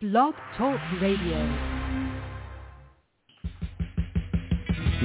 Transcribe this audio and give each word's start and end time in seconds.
Blog 0.00 0.32
Talk 0.56 0.78
Radio. 1.02 1.38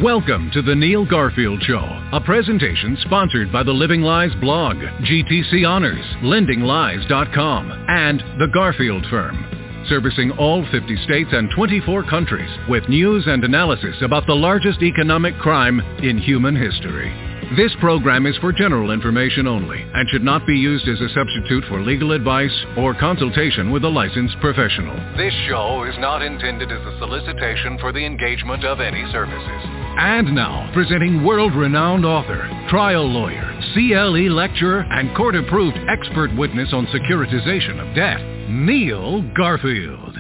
Welcome 0.04 0.52
to 0.54 0.62
the 0.62 0.76
Neil 0.76 1.04
Garfield 1.04 1.64
Show, 1.64 1.82
a 2.12 2.22
presentation 2.24 2.96
sponsored 3.02 3.52
by 3.52 3.64
the 3.64 3.72
Living 3.72 4.04
Lies 4.04 4.30
blog, 4.40 4.76
GTC 4.76 5.68
Honors, 5.68 6.06
LendingLies.com, 6.22 7.86
and 7.90 8.20
the 8.40 8.50
Garfield 8.54 9.04
Firm, 9.10 9.84
servicing 9.90 10.30
all 10.34 10.64
50 10.72 10.96
states 11.06 11.30
and 11.32 11.50
24 11.56 12.04
countries 12.04 12.52
with 12.70 12.88
news 12.88 13.24
and 13.26 13.44
analysis 13.44 13.96
about 14.04 14.28
the 14.28 14.36
largest 14.36 14.84
economic 14.84 15.36
crime 15.40 15.80
in 16.04 16.20
human 16.20 16.56
history. 16.56 17.33
This 17.56 17.76
program 17.80 18.26
is 18.26 18.36
for 18.38 18.52
general 18.52 18.90
information 18.90 19.46
only 19.48 19.82
and 19.94 20.10
should 20.10 20.24
not 20.24 20.48
be 20.48 20.56
used 20.56 20.88
as 20.88 21.00
a 21.02 21.14
substitute 21.14 21.64
for 21.70 21.82
legal 21.82 22.14
advice 22.14 22.66
or 22.78 22.96
consultation 22.96 23.70
with 23.70 23.84
a 23.84 23.90
licensed 23.90 24.40
professional. 24.40 24.96
This 25.18 25.34
show 25.48 25.84
is 25.84 25.94
not 26.00 26.24
intended 26.24 26.72
as 26.72 26.82
a 26.82 26.98
solicitation 26.98 27.78
for 27.80 27.92
the 27.92 28.04
engagement 28.04 28.64
of 28.66 28.80
any 28.80 29.06
services. 29.12 29.62
And 30.00 30.34
now, 30.34 30.72
presenting 30.74 31.24
world-renowned 31.24 32.06
author, 32.06 32.50
trial 32.70 33.06
lawyer, 33.06 33.54
CLE 33.76 34.32
lecturer, 34.32 34.88
and 34.90 35.16
court-approved 35.16 35.78
expert 35.88 36.36
witness 36.36 36.74
on 36.74 36.88
securitization 36.88 37.80
of 37.80 37.96
debt, 37.96 38.20
Neil 38.50 39.22
Garfield. 39.36 40.13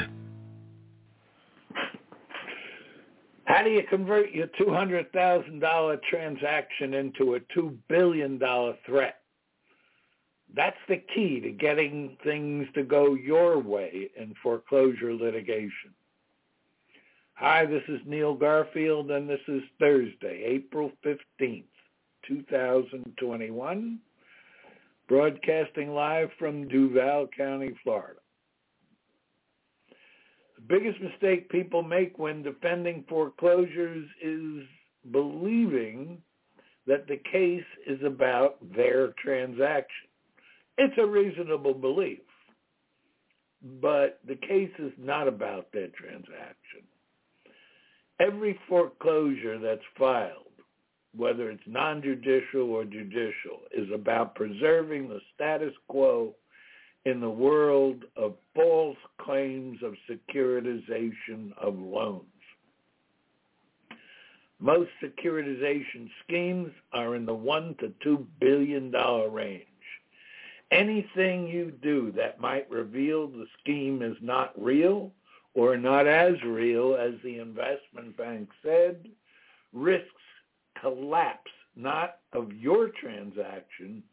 Do 3.63 3.69
you 3.69 3.83
convert 3.89 4.31
your 4.31 4.47
$200,000 4.59 6.01
transaction 6.03 6.93
into 6.93 7.35
a 7.35 7.39
$2 7.57 7.75
billion 7.87 8.39
threat? 8.85 9.19
That's 10.55 10.77
the 10.87 11.03
key 11.13 11.39
to 11.41 11.51
getting 11.51 12.17
things 12.23 12.67
to 12.75 12.83
go 12.83 13.15
your 13.15 13.59
way 13.59 14.09
in 14.15 14.35
foreclosure 14.41 15.13
litigation. 15.13 15.93
Hi, 17.35 17.65
this 17.65 17.83
is 17.87 17.99
Neil 18.05 18.35
Garfield, 18.35 19.09
and 19.09 19.27
this 19.27 19.41
is 19.47 19.63
Thursday, 19.79 20.43
April 20.45 20.91
15th, 21.03 21.63
2021, 22.27 23.99
broadcasting 25.07 25.93
live 25.93 26.29
from 26.37 26.67
Duval 26.67 27.27
County, 27.35 27.73
Florida. 27.83 28.19
Biggest 30.67 31.01
mistake 31.01 31.49
people 31.49 31.83
make 31.83 32.17
when 32.17 32.41
defending 32.41 33.03
foreclosures 33.09 34.07
is 34.21 34.63
believing 35.11 36.21
that 36.87 37.07
the 37.07 37.19
case 37.31 37.63
is 37.87 38.01
about 38.05 38.57
their 38.75 39.13
transaction. 39.23 40.07
It's 40.77 40.97
a 40.97 41.05
reasonable 41.05 41.73
belief, 41.73 42.19
but 43.81 44.19
the 44.27 44.35
case 44.35 44.71
is 44.79 44.91
not 44.97 45.27
about 45.27 45.71
their 45.71 45.89
transaction. 45.89 46.83
Every 48.19 48.57
foreclosure 48.69 49.59
that's 49.59 49.81
filed, 49.97 50.47
whether 51.15 51.49
it's 51.49 51.63
non-judicial 51.67 52.69
or 52.71 52.85
judicial, 52.85 53.61
is 53.75 53.87
about 53.93 54.35
preserving 54.35 55.09
the 55.09 55.19
status 55.35 55.73
quo 55.87 56.35
in 57.05 57.19
the 57.19 57.29
world 57.29 58.03
of 58.15 58.35
false 58.55 58.97
claims 59.19 59.79
of 59.83 59.95
securitization 60.09 61.51
of 61.57 61.77
loans. 61.77 62.25
Most 64.59 64.91
securitization 65.03 66.09
schemes 66.23 66.71
are 66.93 67.15
in 67.15 67.25
the 67.25 67.33
one 67.33 67.75
to 67.79 67.91
two 68.01 68.25
billion 68.39 68.91
dollar 68.91 69.29
range. 69.29 69.65
Anything 70.71 71.47
you 71.47 71.71
do 71.83 72.11
that 72.15 72.39
might 72.39 72.69
reveal 72.69 73.27
the 73.27 73.45
scheme 73.59 74.01
is 74.01 74.15
not 74.21 74.53
real 74.59 75.11
or 75.53 75.77
not 75.77 76.07
as 76.07 76.41
real 76.43 76.95
as 76.95 77.13
the 77.23 77.39
investment 77.39 78.15
bank 78.17 78.49
said 78.63 79.07
risks 79.73 80.07
collapse 80.79 81.51
not 81.75 82.19
of 82.31 82.53
your 82.53 82.89
transaction 82.89 84.03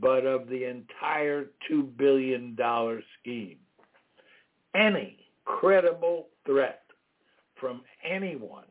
but 0.00 0.24
of 0.24 0.48
the 0.48 0.64
entire 0.64 1.46
$2 1.70 1.96
billion 1.96 2.56
scheme. 3.20 3.58
Any 4.74 5.18
credible 5.44 6.28
threat 6.46 6.82
from 7.60 7.82
anyone 8.04 8.64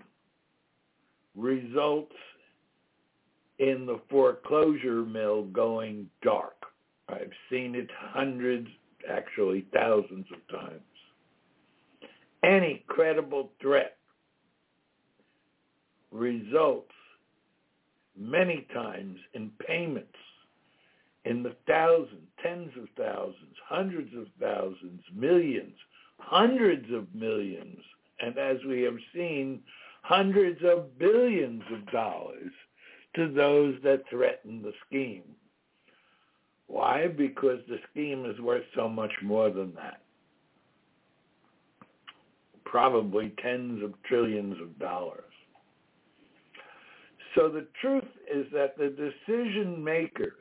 results 1.35 2.15
in 3.59 3.85
the 3.85 3.99
foreclosure 4.09 5.05
mill 5.05 5.43
going 5.43 6.09
dark. 6.23 6.55
I've 7.07 7.31
seen 7.49 7.75
it 7.75 7.89
hundreds, 7.93 8.67
actually 9.09 9.65
thousands 9.73 10.25
of 10.33 10.59
times. 10.59 10.81
Any 12.43 12.83
credible 12.87 13.51
threat 13.61 13.97
results 16.11 16.91
many 18.17 18.67
times 18.73 19.17
in 19.33 19.51
payments 19.65 20.17
in 21.25 21.43
the 21.43 21.55
thousands, 21.67 22.27
tens 22.43 22.71
of 22.77 22.87
thousands, 22.97 23.55
hundreds 23.67 24.13
of 24.15 24.27
thousands, 24.39 25.01
millions, 25.15 25.75
hundreds 26.17 26.91
of 26.91 27.13
millions, 27.13 27.79
and 28.19 28.37
as 28.37 28.57
we 28.67 28.81
have 28.81 28.97
seen, 29.13 29.61
hundreds 30.03 30.59
of 30.63 30.97
billions 30.97 31.63
of 31.71 31.91
dollars 31.91 32.51
to 33.15 33.31
those 33.31 33.75
that 33.83 34.03
threaten 34.09 34.61
the 34.61 34.73
scheme. 34.87 35.23
Why? 36.67 37.07
Because 37.07 37.59
the 37.67 37.79
scheme 37.91 38.25
is 38.25 38.39
worth 38.39 38.63
so 38.75 38.87
much 38.87 39.11
more 39.21 39.49
than 39.49 39.73
that. 39.75 40.01
Probably 42.63 43.33
tens 43.43 43.83
of 43.83 43.93
trillions 44.03 44.55
of 44.61 44.79
dollars. 44.79 45.23
So 47.35 47.49
the 47.49 47.67
truth 47.81 48.03
is 48.33 48.45
that 48.53 48.77
the 48.77 48.89
decision 48.89 49.83
makers 49.83 50.33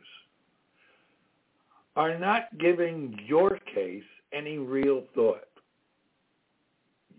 are 2.00 2.18
not 2.18 2.44
giving 2.58 3.14
your 3.26 3.58
case 3.74 4.02
any 4.32 4.56
real 4.56 5.04
thought. 5.14 5.44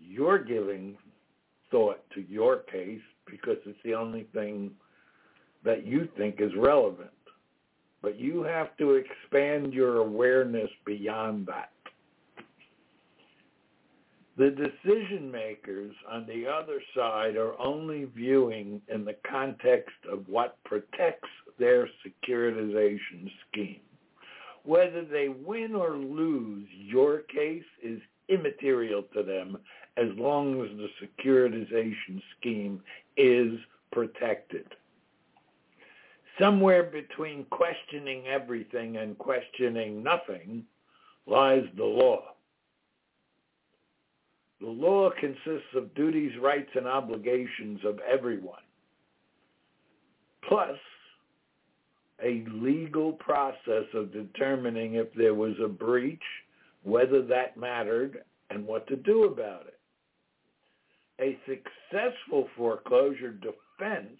You're 0.00 0.42
giving 0.42 0.96
thought 1.70 2.00
to 2.16 2.20
your 2.22 2.62
case 2.62 3.00
because 3.30 3.58
it's 3.64 3.78
the 3.84 3.94
only 3.94 4.26
thing 4.34 4.72
that 5.64 5.86
you 5.86 6.08
think 6.18 6.40
is 6.40 6.50
relevant. 6.56 7.10
But 8.02 8.18
you 8.18 8.42
have 8.42 8.76
to 8.78 8.94
expand 8.94 9.72
your 9.72 9.98
awareness 9.98 10.68
beyond 10.84 11.46
that. 11.46 11.70
The 14.36 14.50
decision 14.50 15.30
makers 15.30 15.94
on 16.10 16.26
the 16.26 16.44
other 16.48 16.80
side 16.96 17.36
are 17.36 17.56
only 17.60 18.06
viewing 18.06 18.82
in 18.92 19.04
the 19.04 19.16
context 19.30 19.94
of 20.10 20.28
what 20.28 20.58
protects 20.64 21.28
their 21.56 21.88
securitization 22.04 23.30
scheme. 23.48 23.78
Whether 24.64 25.04
they 25.04 25.28
win 25.28 25.74
or 25.74 25.96
lose, 25.96 26.68
your 26.70 27.18
case 27.22 27.64
is 27.82 28.00
immaterial 28.28 29.02
to 29.14 29.22
them 29.22 29.58
as 29.96 30.08
long 30.16 30.62
as 30.62 30.70
the 30.76 30.88
securitization 31.02 32.22
scheme 32.38 32.80
is 33.16 33.58
protected. 33.90 34.66
Somewhere 36.40 36.84
between 36.84 37.44
questioning 37.50 38.26
everything 38.26 38.96
and 38.96 39.18
questioning 39.18 40.02
nothing 40.02 40.64
lies 41.26 41.64
the 41.76 41.84
law. 41.84 42.22
The 44.60 44.68
law 44.68 45.10
consists 45.18 45.74
of 45.74 45.94
duties, 45.94 46.32
rights, 46.40 46.70
and 46.74 46.86
obligations 46.86 47.80
of 47.84 47.98
everyone, 48.00 48.62
plus 50.48 50.78
a 52.22 52.44
legal 52.52 53.12
process 53.12 53.84
of 53.94 54.12
determining 54.12 54.94
if 54.94 55.12
there 55.14 55.34
was 55.34 55.54
a 55.62 55.68
breach, 55.68 56.22
whether 56.82 57.22
that 57.22 57.56
mattered, 57.56 58.22
and 58.50 58.66
what 58.66 58.86
to 58.88 58.96
do 58.96 59.24
about 59.24 59.66
it. 59.66 59.78
A 61.20 61.38
successful 61.46 62.48
foreclosure 62.56 63.32
defense 63.32 64.18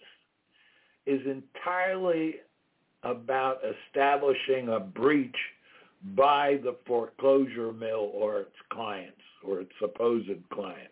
is 1.05 1.21
entirely 1.25 2.35
about 3.03 3.59
establishing 3.87 4.69
a 4.69 4.79
breach 4.79 5.35
by 6.15 6.59
the 6.63 6.75
foreclosure 6.85 7.73
mill 7.73 8.11
or 8.13 8.41
its 8.41 8.55
clients 8.71 9.17
or 9.45 9.61
its 9.61 9.71
supposed 9.79 10.29
clients. 10.51 10.89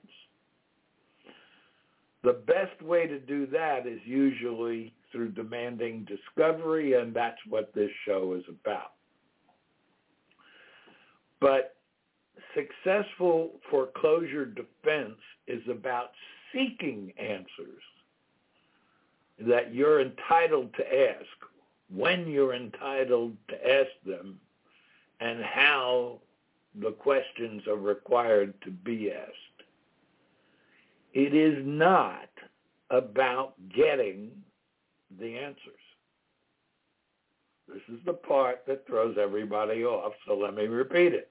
The 2.24 2.34
best 2.34 2.82
way 2.82 3.08
to 3.08 3.20
do 3.20 3.48
that 3.48 3.88
is 3.88 4.00
usually 4.06 4.94
through 5.12 5.30
demanding 5.30 6.06
discovery, 6.06 6.94
and 6.94 7.14
that's 7.14 7.40
what 7.48 7.74
this 7.74 7.92
show 8.06 8.34
is 8.34 8.44
about. 8.50 8.94
But 11.40 11.76
successful 12.56 13.60
foreclosure 13.70 14.46
defense 14.46 15.18
is 15.48 15.62
about 15.70 16.12
seeking 16.54 17.14
answers 17.18 17.82
that 19.40 19.74
you're 19.74 20.02
entitled 20.02 20.74
to 20.76 21.10
ask, 21.10 21.26
when 21.94 22.28
you're 22.28 22.54
entitled 22.54 23.36
to 23.48 23.56
ask 23.70 23.90
them, 24.06 24.40
and 25.20 25.44
how 25.44 26.20
the 26.76 26.92
questions 26.92 27.68
are 27.68 27.76
required 27.76 28.54
to 28.62 28.72
be 28.72 29.12
asked. 29.12 29.38
It 31.14 31.34
is 31.34 31.66
not 31.66 32.30
about 32.90 33.54
getting 33.76 34.32
the 35.20 35.38
answers. 35.38 35.58
This 37.68 37.82
is 37.94 38.00
the 38.06 38.14
part 38.14 38.64
that 38.68 38.86
throws 38.86 39.18
everybody 39.20 39.86
off, 39.86 40.14
so 40.28 40.36
let 40.36 40.54
me 40.54 40.66
repeat 40.66 41.14
it. 41.14 41.30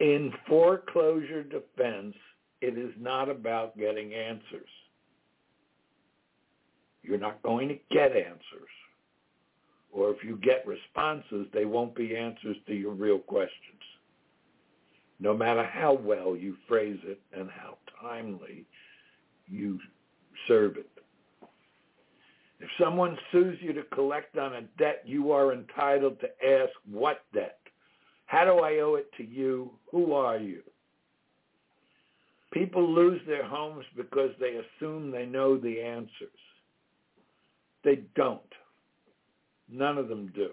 In 0.00 0.32
foreclosure 0.46 1.42
defense, 1.42 2.14
it 2.60 2.76
is 2.76 2.92
not 2.98 3.28
about 3.28 3.78
getting 3.78 4.12
answers. 4.12 4.68
You're 7.02 7.18
not 7.18 7.42
going 7.42 7.68
to 7.68 7.78
get 7.90 8.16
answers. 8.16 8.70
Or 9.92 10.10
if 10.10 10.24
you 10.24 10.36
get 10.42 10.66
responses, 10.66 11.46
they 11.52 11.64
won't 11.64 11.94
be 11.94 12.16
answers 12.16 12.56
to 12.66 12.74
your 12.74 12.92
real 12.92 13.18
questions. 13.18 13.80
No 15.20 15.34
matter 15.34 15.62
how 15.64 15.94
well 15.94 16.36
you 16.36 16.56
phrase 16.66 16.98
it 17.04 17.20
and 17.32 17.48
how 17.48 17.78
timely 18.02 18.66
you 19.46 19.78
serve 20.48 20.76
it. 20.76 20.90
Someone 22.80 23.16
sues 23.30 23.58
you 23.60 23.72
to 23.72 23.82
collect 23.84 24.36
on 24.36 24.54
a 24.54 24.62
debt, 24.78 25.02
you 25.04 25.32
are 25.32 25.52
entitled 25.52 26.20
to 26.20 26.28
ask 26.44 26.72
what 26.90 27.22
debt? 27.32 27.58
How 28.26 28.44
do 28.44 28.60
I 28.60 28.80
owe 28.80 28.96
it 28.96 29.10
to 29.18 29.24
you? 29.24 29.70
Who 29.90 30.12
are 30.14 30.38
you? 30.38 30.62
People 32.52 32.88
lose 32.88 33.20
their 33.26 33.44
homes 33.44 33.84
because 33.96 34.30
they 34.40 34.60
assume 34.60 35.10
they 35.10 35.26
know 35.26 35.56
the 35.56 35.80
answers. 35.80 36.10
They 37.82 38.00
don't. 38.14 38.40
None 39.70 39.98
of 39.98 40.08
them 40.08 40.32
do. 40.34 40.50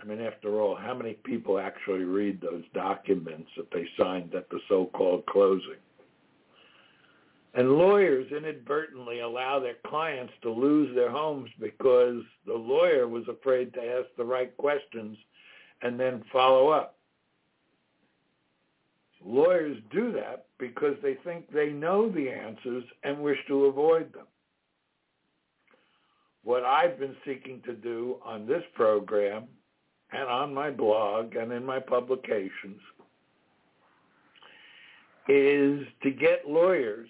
I 0.00 0.04
mean, 0.04 0.20
after 0.20 0.60
all, 0.60 0.76
how 0.76 0.94
many 0.94 1.14
people 1.14 1.58
actually 1.58 2.04
read 2.04 2.40
those 2.40 2.64
documents 2.74 3.50
that 3.56 3.70
they 3.72 3.86
signed 3.98 4.34
at 4.34 4.48
the 4.50 4.60
so-called 4.68 5.26
closing? 5.26 5.80
And 7.54 7.72
lawyers 7.72 8.30
inadvertently 8.30 9.20
allow 9.20 9.58
their 9.58 9.76
clients 9.86 10.32
to 10.42 10.50
lose 10.50 10.94
their 10.94 11.10
homes 11.10 11.50
because 11.58 12.22
the 12.46 12.54
lawyer 12.54 13.08
was 13.08 13.24
afraid 13.28 13.74
to 13.74 13.80
ask 13.80 14.06
the 14.16 14.24
right 14.24 14.56
questions 14.56 15.16
and 15.82 15.98
then 15.98 16.22
follow 16.32 16.68
up. 16.68 16.96
Lawyers 19.24 19.78
do 19.92 20.12
that 20.12 20.46
because 20.58 20.94
they 21.02 21.14
think 21.24 21.50
they 21.52 21.70
know 21.70 22.08
the 22.08 22.30
answers 22.30 22.84
and 23.02 23.18
wish 23.18 23.38
to 23.48 23.66
avoid 23.66 24.12
them. 24.14 24.26
What 26.42 26.64
I've 26.64 26.98
been 26.98 27.16
seeking 27.26 27.60
to 27.66 27.74
do 27.74 28.16
on 28.24 28.46
this 28.46 28.62
program 28.74 29.44
and 30.12 30.28
on 30.28 30.54
my 30.54 30.70
blog 30.70 31.34
and 31.34 31.52
in 31.52 31.64
my 31.66 31.80
publications 31.80 32.80
is 35.28 35.86
to 36.02 36.10
get 36.10 36.48
lawyers 36.48 37.08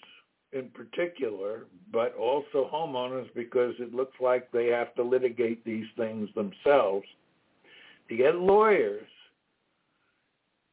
in 0.52 0.68
particular, 0.70 1.66
but 1.92 2.14
also 2.16 2.68
homeowners 2.72 3.32
because 3.34 3.74
it 3.78 3.94
looks 3.94 4.16
like 4.20 4.50
they 4.50 4.66
have 4.66 4.94
to 4.96 5.02
litigate 5.02 5.64
these 5.64 5.86
things 5.96 6.28
themselves, 6.34 7.06
to 8.08 8.16
get 8.16 8.36
lawyers 8.36 9.06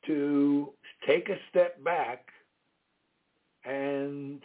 to 0.07 0.69
take 1.05 1.29
a 1.29 1.37
step 1.49 1.83
back 1.83 2.27
and 3.65 4.41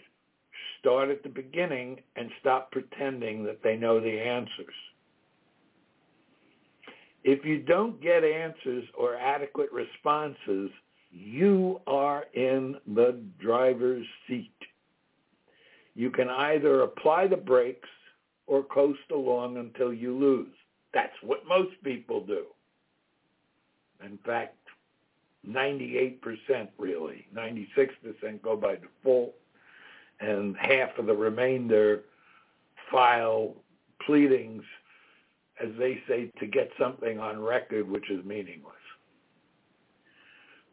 start 0.78 1.08
at 1.08 1.22
the 1.22 1.28
beginning 1.28 2.00
and 2.16 2.28
stop 2.40 2.70
pretending 2.72 3.44
that 3.44 3.62
they 3.62 3.76
know 3.76 4.00
the 4.00 4.20
answers. 4.20 4.74
If 7.24 7.44
you 7.44 7.60
don't 7.60 8.02
get 8.02 8.24
answers 8.24 8.84
or 8.98 9.14
adequate 9.14 9.70
responses, 9.72 10.70
you 11.12 11.80
are 11.86 12.24
in 12.34 12.76
the 12.94 13.20
driver's 13.38 14.06
seat 14.26 14.50
you 15.94 16.10
can 16.10 16.28
either 16.28 16.82
apply 16.82 17.26
the 17.26 17.36
brakes 17.36 17.88
or 18.46 18.62
coast 18.62 19.10
along 19.12 19.58
until 19.58 19.92
you 19.92 20.16
lose. 20.16 20.54
That's 20.94 21.14
what 21.22 21.46
most 21.46 21.72
people 21.82 22.24
do. 22.24 22.44
In 24.04 24.18
fact, 24.24 24.56
98% 25.48 26.18
really, 26.78 27.26
96% 27.34 28.42
go 28.42 28.56
by 28.56 28.76
default, 28.76 29.34
and 30.20 30.56
half 30.56 30.96
of 30.98 31.06
the 31.06 31.14
remainder 31.14 32.02
file 32.90 33.54
pleadings, 34.06 34.62
as 35.62 35.70
they 35.78 36.00
say, 36.08 36.30
to 36.38 36.46
get 36.46 36.70
something 36.78 37.18
on 37.18 37.40
record 37.40 37.88
which 37.88 38.10
is 38.10 38.24
meaningless. 38.24 38.74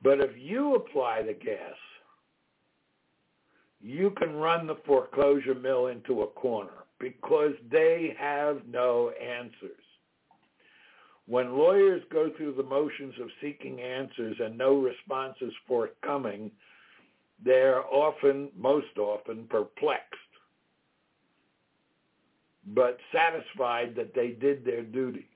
But 0.04 0.20
if 0.20 0.32
you 0.38 0.76
apply 0.76 1.24
the 1.24 1.34
gas 1.34 1.76
you 3.82 4.12
can 4.12 4.36
run 4.36 4.68
the 4.68 4.78
foreclosure 4.86 5.56
mill 5.56 5.88
into 5.88 6.22
a 6.22 6.28
corner 6.28 6.84
because 7.00 7.54
they 7.72 8.16
have 8.20 8.62
no 8.68 9.12
answers. 9.12 9.84
When 11.28 11.58
lawyers 11.58 12.02
go 12.12 12.32
through 12.36 12.56
the 12.56 12.64
motions 12.64 13.14
of 13.22 13.30
seeking 13.42 13.80
answers 13.82 14.36
and 14.40 14.58
no 14.58 14.76
response 14.76 15.36
is 15.42 15.54
forthcoming, 15.68 16.52
they're 17.44 17.86
often, 17.86 18.50
most 18.58 18.98
often, 18.98 19.46
perplexed, 19.48 20.16
but 22.74 22.98
satisfied 23.14 23.96
that 23.96 24.14
they 24.14 24.30
did 24.30 24.66
their 24.66 24.84
duty. 24.84 25.28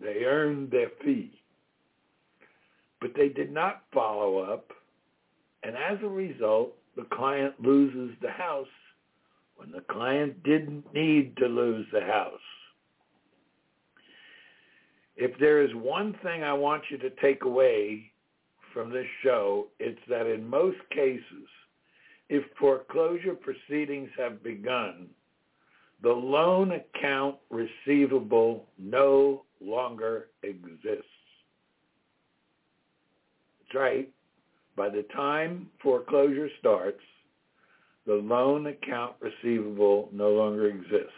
They 0.00 0.24
earned 0.24 0.70
their 0.70 0.90
fee. 1.04 1.40
But 3.00 3.12
they 3.14 3.28
did 3.28 3.52
not 3.52 3.84
follow 3.92 4.38
up, 4.38 4.72
and 5.62 5.76
as 5.76 5.98
a 6.02 6.08
result, 6.08 6.74
the 7.00 7.16
client 7.16 7.54
loses 7.60 8.16
the 8.20 8.30
house 8.30 8.66
when 9.56 9.70
the 9.70 9.82
client 9.90 10.42
didn't 10.42 10.84
need 10.94 11.36
to 11.36 11.46
lose 11.46 11.86
the 11.92 12.00
house. 12.00 12.40
If 15.16 15.38
there 15.38 15.62
is 15.62 15.70
one 15.74 16.14
thing 16.22 16.42
I 16.42 16.52
want 16.52 16.84
you 16.90 16.98
to 16.98 17.10
take 17.22 17.44
away 17.44 18.10
from 18.72 18.90
this 18.90 19.06
show, 19.22 19.68
it's 19.78 20.00
that 20.08 20.26
in 20.26 20.48
most 20.48 20.78
cases, 20.90 21.48
if 22.28 22.44
foreclosure 22.58 23.34
proceedings 23.34 24.10
have 24.16 24.42
begun, 24.42 25.08
the 26.02 26.12
loan 26.12 26.72
account 26.72 27.36
receivable 27.50 28.66
no 28.78 29.42
longer 29.60 30.28
exists. 30.42 31.04
That's 33.60 33.74
right. 33.74 34.08
By 34.80 34.88
the 34.88 35.02
time 35.14 35.68
foreclosure 35.82 36.48
starts, 36.58 37.02
the 38.06 38.14
loan 38.14 38.66
account 38.68 39.14
receivable 39.20 40.08
no 40.10 40.30
longer 40.30 40.68
exists. 40.68 41.12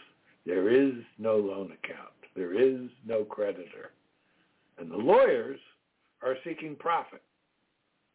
There 0.45 0.69
is 0.69 0.95
no 1.17 1.37
loan 1.37 1.71
account. 1.71 2.11
There 2.35 2.53
is 2.53 2.89
no 3.07 3.23
creditor. 3.23 3.91
And 4.77 4.91
the 4.91 4.97
lawyers 4.97 5.61
are 6.21 6.35
seeking 6.43 6.75
profit 6.75 7.21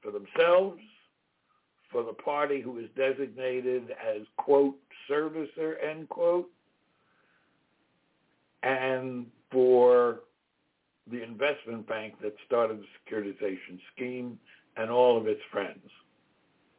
for 0.02 0.10
themselves, 0.10 0.82
for 1.90 2.02
the 2.02 2.12
party 2.12 2.60
who 2.60 2.78
is 2.80 2.90
designated 2.94 3.92
as, 3.92 4.26
quote, 4.36 4.76
servicer, 5.10 5.76
end 5.82 6.10
quote, 6.10 6.50
and 8.64 9.24
for 9.50 10.20
the 11.10 11.22
investment 11.22 11.88
bank 11.88 12.16
that 12.20 12.34
started 12.44 12.80
the 12.80 13.10
securitization 13.10 13.78
scheme 13.96 14.38
and 14.78 14.90
all 14.90 15.18
of 15.18 15.26
its 15.26 15.42
friends. 15.50 15.90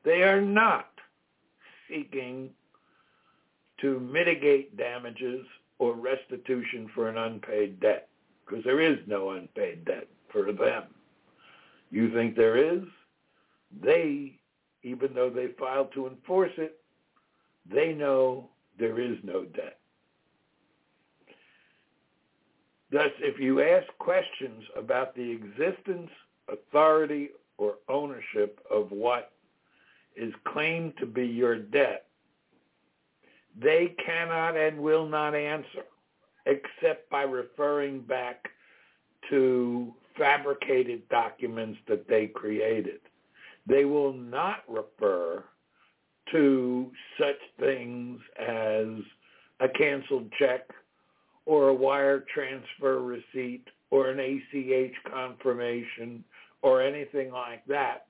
They 0.03 0.23
are 0.23 0.41
not 0.41 0.89
seeking 1.89 2.51
to 3.81 3.99
mitigate 3.99 4.77
damages 4.77 5.45
or 5.77 5.93
restitution 5.93 6.89
for 6.93 7.09
an 7.09 7.17
unpaid 7.17 7.79
debt 7.79 8.09
because 8.45 8.63
there 8.63 8.81
is 8.81 8.97
no 9.07 9.31
unpaid 9.31 9.85
debt 9.85 10.07
for 10.31 10.51
them. 10.51 10.83
You 11.91 12.13
think 12.13 12.35
there 12.35 12.57
is? 12.57 12.83
They, 13.81 14.39
even 14.83 15.13
though 15.13 15.29
they 15.29 15.47
filed 15.59 15.93
to 15.93 16.07
enforce 16.07 16.51
it, 16.57 16.79
they 17.71 17.93
know 17.93 18.49
there 18.79 18.99
is 18.99 19.17
no 19.23 19.43
debt. 19.45 19.77
Thus, 22.91 23.11
if 23.19 23.39
you 23.39 23.61
ask 23.61 23.85
questions 23.99 24.63
about 24.75 25.15
the 25.15 25.29
existence, 25.31 26.09
authority, 26.51 27.29
or 27.59 27.75
ownership 27.89 28.59
of 28.71 28.89
what 28.91 29.31
is 30.15 30.33
claimed 30.45 30.93
to 30.99 31.05
be 31.05 31.25
your 31.25 31.57
debt, 31.57 32.05
they 33.61 33.95
cannot 34.03 34.55
and 34.55 34.79
will 34.79 35.05
not 35.05 35.35
answer 35.35 35.83
except 36.45 37.09
by 37.09 37.23
referring 37.23 38.01
back 38.01 38.49
to 39.29 39.93
fabricated 40.17 41.07
documents 41.09 41.77
that 41.87 42.07
they 42.07 42.27
created. 42.27 42.99
They 43.67 43.85
will 43.85 44.13
not 44.13 44.63
refer 44.67 45.43
to 46.31 46.91
such 47.19 47.37
things 47.59 48.19
as 48.39 48.87
a 49.59 49.69
canceled 49.77 50.31
check 50.39 50.69
or 51.45 51.69
a 51.69 51.73
wire 51.73 52.25
transfer 52.33 53.01
receipt 53.01 53.65
or 53.91 54.09
an 54.09 54.19
ACH 54.19 54.93
confirmation 55.11 56.23
or 56.61 56.81
anything 56.81 57.31
like 57.31 57.65
that 57.65 58.07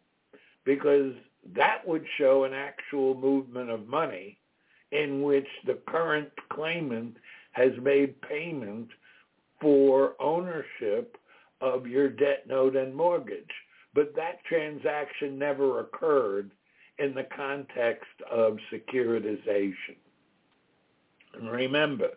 because 0.65 1.13
that 1.55 1.85
would 1.85 2.05
show 2.17 2.43
an 2.43 2.53
actual 2.53 3.15
movement 3.15 3.69
of 3.69 3.87
money 3.87 4.37
in 4.91 5.21
which 5.21 5.47
the 5.65 5.77
current 5.87 6.29
claimant 6.51 7.15
has 7.51 7.71
made 7.81 8.19
payment 8.21 8.87
for 9.61 10.15
ownership 10.19 11.17
of 11.61 11.87
your 11.87 12.09
debt 12.09 12.45
note 12.47 12.75
and 12.75 12.95
mortgage. 12.95 13.49
But 13.93 14.15
that 14.15 14.43
transaction 14.45 15.37
never 15.37 15.81
occurred 15.81 16.51
in 16.99 17.13
the 17.13 17.27
context 17.35 18.09
of 18.29 18.57
securitization. 18.71 19.97
And 21.33 21.49
remember, 21.49 22.09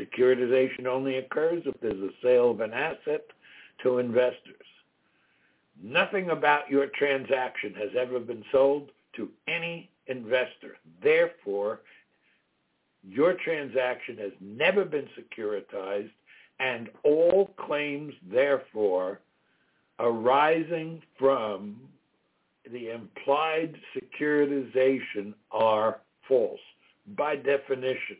securitization 0.00 0.86
only 0.86 1.18
occurs 1.18 1.62
if 1.66 1.74
there's 1.80 2.00
a 2.00 2.10
sale 2.22 2.50
of 2.50 2.60
an 2.60 2.72
asset 2.72 3.26
to 3.82 3.98
investors. 3.98 4.66
Nothing 5.82 6.30
about 6.30 6.70
your 6.70 6.86
transaction 6.86 7.74
has 7.74 7.90
ever 7.98 8.18
been 8.18 8.44
sold 8.50 8.90
to 9.16 9.28
any 9.46 9.90
investor. 10.06 10.76
Therefore, 11.02 11.80
your 13.02 13.34
transaction 13.34 14.16
has 14.18 14.32
never 14.40 14.84
been 14.84 15.08
securitized 15.18 16.10
and 16.60 16.90
all 17.04 17.50
claims, 17.56 18.14
therefore, 18.30 19.20
arising 20.00 21.02
from 21.18 21.76
the 22.70 22.90
implied 22.90 23.76
securitization 23.96 25.34
are 25.52 26.00
false 26.26 26.60
by 27.16 27.36
definition. 27.36 28.16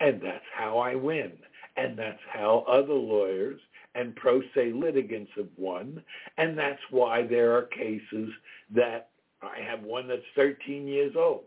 And 0.00 0.20
that's 0.20 0.44
how 0.56 0.78
I 0.78 0.94
win. 0.94 1.32
And 1.76 1.98
that's 1.98 2.20
how 2.32 2.64
other 2.68 2.94
lawyers 2.94 3.60
and 3.94 4.16
pro 4.16 4.40
se 4.54 4.72
litigants 4.72 5.30
have 5.36 5.48
won. 5.56 6.02
And 6.38 6.56
that's 6.56 6.80
why 6.90 7.26
there 7.26 7.56
are 7.56 7.62
cases 7.62 8.30
that 8.74 9.10
I 9.42 9.60
have 9.60 9.82
one 9.82 10.08
that's 10.08 10.22
13 10.36 10.86
years 10.86 11.14
old, 11.16 11.44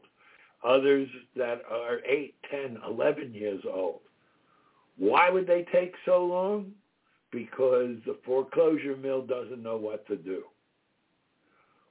others 0.64 1.08
that 1.36 1.62
are 1.70 2.00
8, 2.06 2.36
10, 2.52 2.78
11 2.88 3.34
years 3.34 3.64
old. 3.72 4.02
Why 4.98 5.30
would 5.30 5.48
they 5.48 5.66
take 5.72 5.94
so 6.06 6.26
long? 6.26 6.72
Because 7.32 7.98
the 8.06 8.18
foreclosure 8.26 8.96
mill 8.96 9.22
doesn't 9.22 9.64
know 9.64 9.78
what 9.78 10.06
to 10.08 10.16
do. 10.16 10.44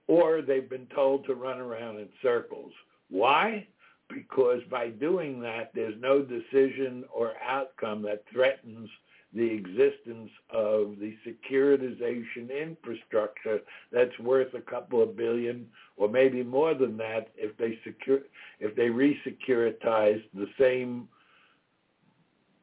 Or 0.07 0.43
they've 0.43 0.69
been 0.69 0.89
told 0.95 1.27
to 1.27 1.35
run 1.35 1.59
around 1.59 1.99
in 1.99 2.09
circles. 2.23 2.73
Why? 3.11 3.67
Because 4.09 4.61
by 4.71 4.89
doing 4.89 5.41
that, 5.41 5.71
there's 5.75 6.01
no 6.01 6.23
decision 6.23 7.05
or 7.13 7.33
outcome 7.43 8.03
that 8.03 8.25
threatens 8.31 8.89
the 9.35 9.50
existence 9.50 10.31
of 10.50 10.95
the 11.00 11.17
securitization 11.26 12.50
infrastructure 12.50 13.61
that's 13.93 14.17
worth 14.21 14.55
a 14.55 14.61
couple 14.61 15.03
of 15.03 15.17
billion 15.17 15.67
or 15.97 16.09
maybe 16.09 16.43
more 16.43 16.75
than 16.75 16.97
that 16.97 17.29
if 17.37 17.57
they 17.57 17.79
secure 17.85 18.21
if 18.61 18.76
they 18.76 18.88
resecuritize 18.88 20.23
the 20.35 20.47
same 20.59 21.09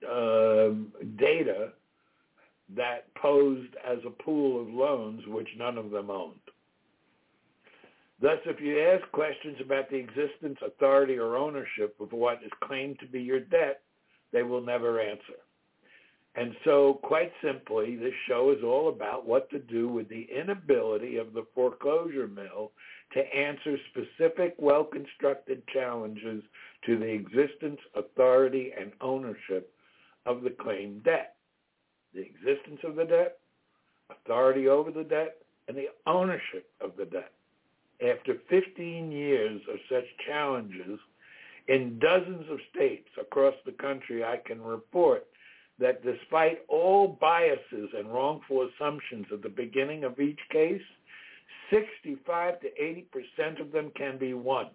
um, 0.09 0.91
data 1.17 1.69
that 2.75 3.13
posed 3.15 3.75
as 3.85 3.99
a 4.05 4.23
pool 4.23 4.61
of 4.61 4.69
loans 4.69 5.21
which 5.27 5.49
none 5.57 5.77
of 5.77 5.91
them 5.91 6.09
owned. 6.09 6.35
Thus, 8.21 8.37
if 8.45 8.61
you 8.61 8.79
ask 8.79 9.11
questions 9.11 9.57
about 9.59 9.89
the 9.89 9.97
existence, 9.97 10.57
authority, 10.65 11.17
or 11.17 11.35
ownership 11.35 11.95
of 11.99 12.11
what 12.11 12.39
is 12.45 12.51
claimed 12.63 12.99
to 12.99 13.07
be 13.07 13.19
your 13.19 13.39
debt, 13.39 13.81
they 14.31 14.43
will 14.43 14.61
never 14.61 15.01
answer. 15.01 15.41
And 16.35 16.55
so, 16.63 16.99
quite 17.03 17.31
simply, 17.43 17.97
this 17.97 18.13
show 18.27 18.51
is 18.57 18.63
all 18.63 18.87
about 18.87 19.27
what 19.27 19.49
to 19.49 19.59
do 19.59 19.89
with 19.89 20.07
the 20.07 20.27
inability 20.33 21.17
of 21.17 21.33
the 21.33 21.45
foreclosure 21.53 22.27
mill 22.27 22.71
to 23.13 23.35
answer 23.35 23.77
specific, 23.89 24.55
well-constructed 24.57 25.67
challenges 25.67 26.41
to 26.85 26.97
the 26.97 27.05
existence, 27.05 27.79
authority, 27.95 28.71
and 28.79 28.93
ownership 29.01 29.73
of 30.25 30.41
the 30.41 30.49
claimed 30.49 31.03
debt. 31.03 31.35
The 32.13 32.21
existence 32.21 32.79
of 32.85 32.95
the 32.95 33.05
debt, 33.05 33.39
authority 34.09 34.69
over 34.69 34.91
the 34.91 35.03
debt, 35.03 35.37
and 35.67 35.75
the 35.75 35.89
ownership 36.07 36.69
of 36.79 36.95
the 36.97 37.05
debt. 37.05 37.33
After 38.01 38.35
15 38.49 39.11
years 39.11 39.61
of 39.71 39.79
such 39.89 40.05
challenges 40.25 40.99
in 41.67 41.99
dozens 41.99 42.49
of 42.49 42.59
states 42.73 43.09
across 43.19 43.53
the 43.65 43.73
country, 43.73 44.23
I 44.23 44.37
can 44.37 44.61
report 44.61 45.27
that 45.81 46.03
despite 46.03 46.59
all 46.69 47.17
biases 47.19 47.89
and 47.97 48.13
wrongful 48.13 48.69
assumptions 48.69 49.25
at 49.33 49.41
the 49.41 49.49
beginning 49.49 50.03
of 50.03 50.19
each 50.19 50.39
case, 50.51 50.81
65 51.71 52.61
to 52.61 52.67
80% 52.79 53.59
of 53.59 53.71
them 53.71 53.91
can 53.95 54.17
be 54.17 54.33
won. 54.33 54.67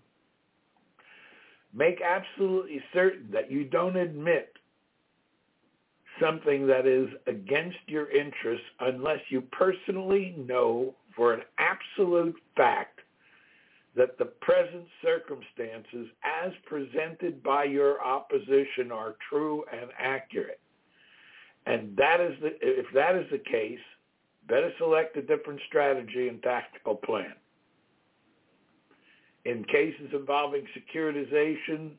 Make 1.72 2.00
absolutely 2.02 2.82
certain 2.92 3.30
that 3.32 3.50
you 3.50 3.64
don't 3.64 3.96
admit 3.96 4.52
something 6.20 6.66
that 6.66 6.86
is 6.86 7.08
against 7.26 7.78
your 7.86 8.10
interests 8.10 8.66
unless 8.80 9.20
you 9.28 9.42
personally 9.42 10.34
know 10.38 10.94
for 11.14 11.34
an 11.34 11.42
absolute 11.58 12.36
fact 12.56 13.00
that 13.94 14.18
the 14.18 14.24
present 14.24 14.86
circumstances 15.02 16.08
as 16.24 16.52
presented 16.66 17.42
by 17.42 17.64
your 17.64 18.02
opposition 18.04 18.90
are 18.90 19.14
true 19.30 19.64
and 19.72 19.90
accurate. 19.98 20.60
And 21.66 21.96
that 21.96 22.20
is 22.20 22.32
the, 22.40 22.50
if 22.60 22.86
that 22.94 23.16
is 23.16 23.26
the 23.30 23.38
case, 23.38 23.80
better 24.48 24.70
select 24.78 25.16
a 25.16 25.22
different 25.22 25.60
strategy 25.66 26.28
and 26.28 26.42
tactical 26.42 26.94
plan. 26.94 27.34
In 29.44 29.64
cases 29.64 30.10
involving 30.12 30.64
securitization, 30.76 31.92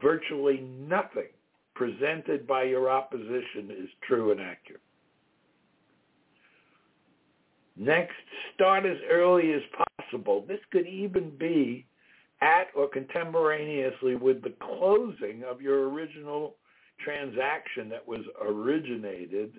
virtually 0.00 0.60
nothing 0.60 1.28
presented 1.74 2.46
by 2.46 2.64
your 2.64 2.90
opposition 2.90 3.70
is 3.70 3.88
true 4.06 4.32
and 4.32 4.40
accurate. 4.40 4.82
Next, 7.76 8.14
start 8.54 8.84
as 8.84 8.96
early 9.08 9.52
as 9.52 9.62
possible. 10.00 10.44
This 10.46 10.58
could 10.72 10.88
even 10.88 11.30
be 11.38 11.86
at 12.40 12.68
or 12.74 12.88
contemporaneously 12.88 14.16
with 14.16 14.42
the 14.42 14.54
closing 14.60 15.44
of 15.48 15.60
your 15.60 15.88
original 15.88 16.56
transaction 17.04 17.88
that 17.88 18.06
was 18.06 18.20
originated 18.40 19.52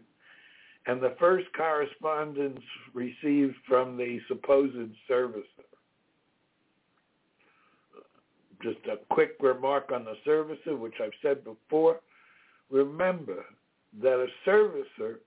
and 0.85 1.01
the 1.01 1.15
first 1.19 1.45
correspondence 1.55 2.61
received 2.93 3.55
from 3.67 3.97
the 3.97 4.19
supposed 4.27 4.91
servicer. 5.09 5.43
Just 8.63 8.79
a 8.87 8.97
quick 9.13 9.35
remark 9.39 9.91
on 9.93 10.05
the 10.05 10.15
servicer, 10.27 10.77
which 10.77 10.95
I've 11.01 11.11
said 11.21 11.43
before. 11.43 11.99
Remember 12.69 13.45
that 14.01 14.25
a 14.25 14.49
servicer 14.49 15.17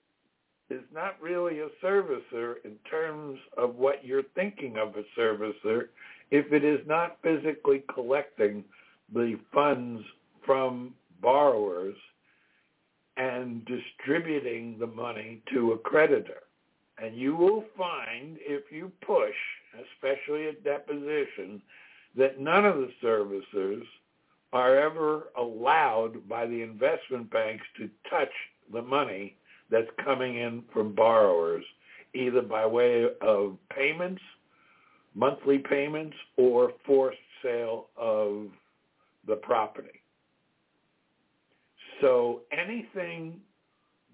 is 0.71 0.83
not 0.93 1.21
really 1.21 1.61
a 1.61 1.69
servicer 1.85 2.55
in 2.65 2.77
terms 2.91 3.39
of 3.57 3.77
what 3.77 4.05
you're 4.05 4.23
thinking 4.35 4.77
of 4.79 4.95
a 4.97 5.21
servicer 5.21 5.89
if 6.31 6.51
it 6.53 6.65
is 6.65 6.81
not 6.87 7.19
physically 7.23 7.85
collecting 7.93 8.65
the 9.13 9.39
funds 9.53 10.03
from 10.45 10.95
borrowers 11.23 11.97
and 13.17 13.65
distributing 13.65 14.77
the 14.79 14.87
money 14.87 15.43
to 15.53 15.73
a 15.73 15.79
creditor. 15.79 16.43
And 17.03 17.17
you 17.17 17.35
will 17.35 17.65
find 17.77 18.37
if 18.41 18.71
you 18.71 18.93
push, 19.05 19.35
especially 19.95 20.49
at 20.49 20.65
deposition, 20.65 21.63
that 22.17 22.41
none 22.41 22.65
of 22.65 22.77
the 22.77 22.91
servicers 23.03 23.85
are 24.53 24.79
ever 24.79 25.29
allowed 25.39 26.29
by 26.29 26.47
the 26.47 26.63
investment 26.63 27.31
banks 27.31 27.65
to 27.79 27.89
touch 28.11 28.33
the 28.73 28.83
money 28.83 29.37
that's 29.71 29.89
coming 30.05 30.37
in 30.37 30.63
from 30.73 30.95
borrowers, 30.95 31.65
either 32.15 32.43
by 32.43 32.67
way 32.67 33.07
of 33.23 33.57
payments, 33.75 34.21
monthly 35.15 35.59
payments, 35.59 36.17
or 36.37 36.73
forced 36.85 37.19
sale 37.43 37.87
of 37.97 38.49
the 39.27 39.37
property. 39.37 40.03
So 42.03 42.41
anything 42.51 43.41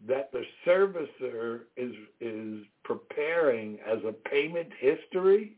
that 0.06 0.30
the 0.30 0.44
servicer 0.64 1.60
is 1.76 1.92
is 2.20 2.64
preparing 2.84 3.78
as 3.86 3.98
a 4.06 4.12
payment 4.12 4.68
history 4.78 5.56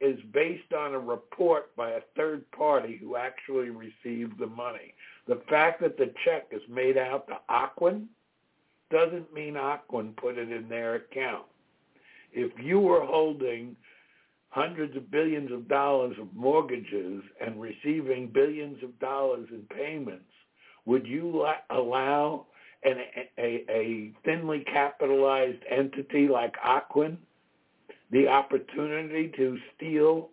is 0.00 0.18
based 0.32 0.72
on 0.72 0.94
a 0.94 0.98
report 0.98 1.74
by 1.76 1.90
a 1.90 2.00
third 2.16 2.50
party 2.52 2.96
who 3.00 3.16
actually 3.16 3.70
received 3.70 4.38
the 4.38 4.46
money. 4.46 4.94
The 5.28 5.42
fact 5.48 5.80
that 5.82 5.98
is 6.62 6.68
made 6.68 6.96
out 6.96 7.26
to 7.28 7.38
Ocwen 7.50 8.06
doesn't 8.90 9.32
mean 9.32 9.54
Ocwen 9.54 10.16
put 10.16 10.38
it 10.38 10.52
in 10.52 10.68
their 10.68 10.96
account. 10.96 11.44
If 12.32 12.52
you 12.62 12.78
were 12.78 13.04
holding 13.04 13.76
hundreds 14.50 14.96
of 14.96 15.10
billions 15.10 15.50
of 15.50 15.66
dollars 15.68 16.16
of 16.20 16.28
mortgages 16.34 17.22
and 17.40 17.60
receiving 17.60 18.28
billions 18.28 18.82
of 18.82 18.98
dollars 18.98 19.48
in 19.50 19.62
payments, 19.74 20.24
would 20.84 21.06
you 21.06 21.46
allow 21.70 22.46
an, 22.84 22.96
a, 23.38 23.64
a 23.70 24.12
thinly 24.24 24.64
capitalized 24.70 25.62
entity 25.70 26.28
like 26.28 26.54
Ocwen 26.64 27.16
the 28.10 28.28
opportunity 28.28 29.32
to 29.36 29.56
steal 29.74 30.28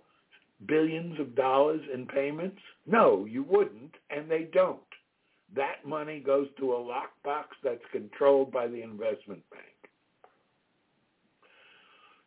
billions 0.65 1.17
of 1.19 1.36
dollars 1.36 1.81
in 1.93 2.05
payments? 2.05 2.59
No, 2.86 3.25
you 3.25 3.43
wouldn't, 3.43 3.95
and 4.09 4.29
they 4.29 4.50
don't. 4.51 4.79
That 5.56 5.86
money 5.86 6.20
goes 6.20 6.48
to 6.60 6.74
a 6.74 6.77
lockbox 6.77 7.46
that's 7.63 7.84
controlled 7.91 8.51
by 8.51 8.68
the 8.68 8.82
investment 8.82 9.41
bank. 9.50 9.65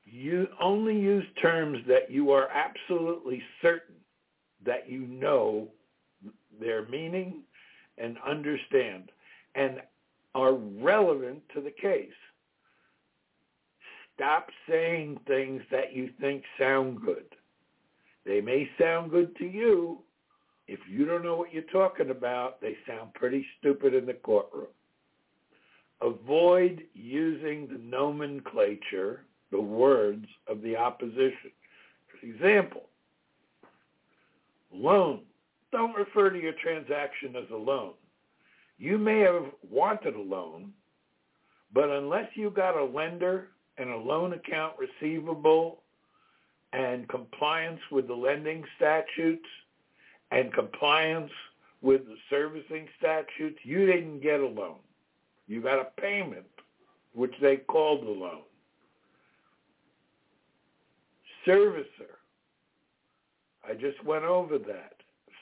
You 0.04 0.48
only 0.60 0.98
use 0.98 1.24
terms 1.40 1.78
that 1.86 2.10
you 2.10 2.32
are 2.32 2.48
absolutely 2.50 3.42
certain 3.62 3.94
that 4.64 4.88
you 4.88 5.06
know 5.06 5.68
their 6.60 6.86
meaning 6.88 7.42
and 7.98 8.16
understand 8.26 9.10
and 9.54 9.80
are 10.34 10.54
relevant 10.54 11.42
to 11.54 11.60
the 11.60 11.70
case. 11.70 12.10
Stop 14.14 14.48
saying 14.68 15.18
things 15.26 15.62
that 15.70 15.94
you 15.94 16.10
think 16.20 16.44
sound 16.58 17.00
good. 17.00 17.24
They 18.24 18.40
may 18.40 18.68
sound 18.78 19.10
good 19.10 19.36
to 19.38 19.46
you. 19.46 19.98
If 20.68 20.80
you 20.88 21.04
don't 21.04 21.24
know 21.24 21.36
what 21.36 21.52
you're 21.52 21.62
talking 21.64 22.10
about, 22.10 22.60
they 22.60 22.76
sound 22.86 23.14
pretty 23.14 23.44
stupid 23.58 23.94
in 23.94 24.06
the 24.06 24.14
courtroom. 24.14 24.68
Avoid 26.00 26.82
using 26.94 27.68
the 27.68 27.78
nomenclature, 27.78 29.24
the 29.50 29.60
words 29.60 30.26
of 30.48 30.62
the 30.62 30.76
opposition. 30.76 31.52
For 32.10 32.26
example, 32.26 32.88
loan. 34.72 35.20
Don't 35.70 35.96
refer 35.96 36.30
to 36.30 36.40
your 36.40 36.54
transaction 36.62 37.34
as 37.36 37.48
a 37.50 37.56
loan. 37.56 37.92
You 38.78 38.98
may 38.98 39.20
have 39.20 39.46
wanted 39.70 40.16
a 40.16 40.20
loan, 40.20 40.72
but 41.72 41.88
unless 41.88 42.28
you 42.34 42.50
got 42.50 42.76
a 42.76 42.84
lender 42.84 43.48
and 43.78 43.90
a 43.90 43.96
loan 43.96 44.32
account 44.32 44.74
receivable 44.78 45.82
and 46.72 47.08
compliance 47.08 47.80
with 47.90 48.06
the 48.06 48.14
lending 48.14 48.64
statutes 48.76 49.46
and 50.32 50.52
compliance 50.52 51.30
with 51.82 52.06
the 52.06 52.16
servicing 52.30 52.88
statutes, 52.98 53.58
you 53.64 53.86
didn't 53.86 54.20
get 54.20 54.40
a 54.40 54.46
loan. 54.46 54.76
You 55.46 55.60
got 55.60 55.80
a 55.80 56.00
payment, 56.00 56.46
which 57.12 57.34
they 57.40 57.56
called 57.56 58.06
the 58.06 58.10
loan. 58.10 58.42
Servicer. 61.46 62.16
I 63.68 63.74
just 63.74 64.02
went 64.04 64.24
over 64.24 64.58
that. 64.58 64.94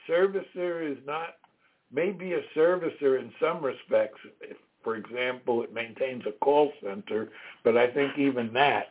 Servicer 0.08 0.90
is 0.90 0.98
not, 1.06 1.36
maybe 1.92 2.32
a 2.32 2.42
servicer 2.56 3.18
in 3.18 3.32
some 3.40 3.62
respects. 3.62 4.18
If, 4.40 4.56
for 4.82 4.96
example, 4.96 5.62
it 5.62 5.74
maintains 5.74 6.24
a 6.26 6.32
call 6.32 6.72
center, 6.82 7.28
but 7.64 7.76
I 7.76 7.90
think 7.90 8.18
even 8.18 8.52
that 8.54 8.86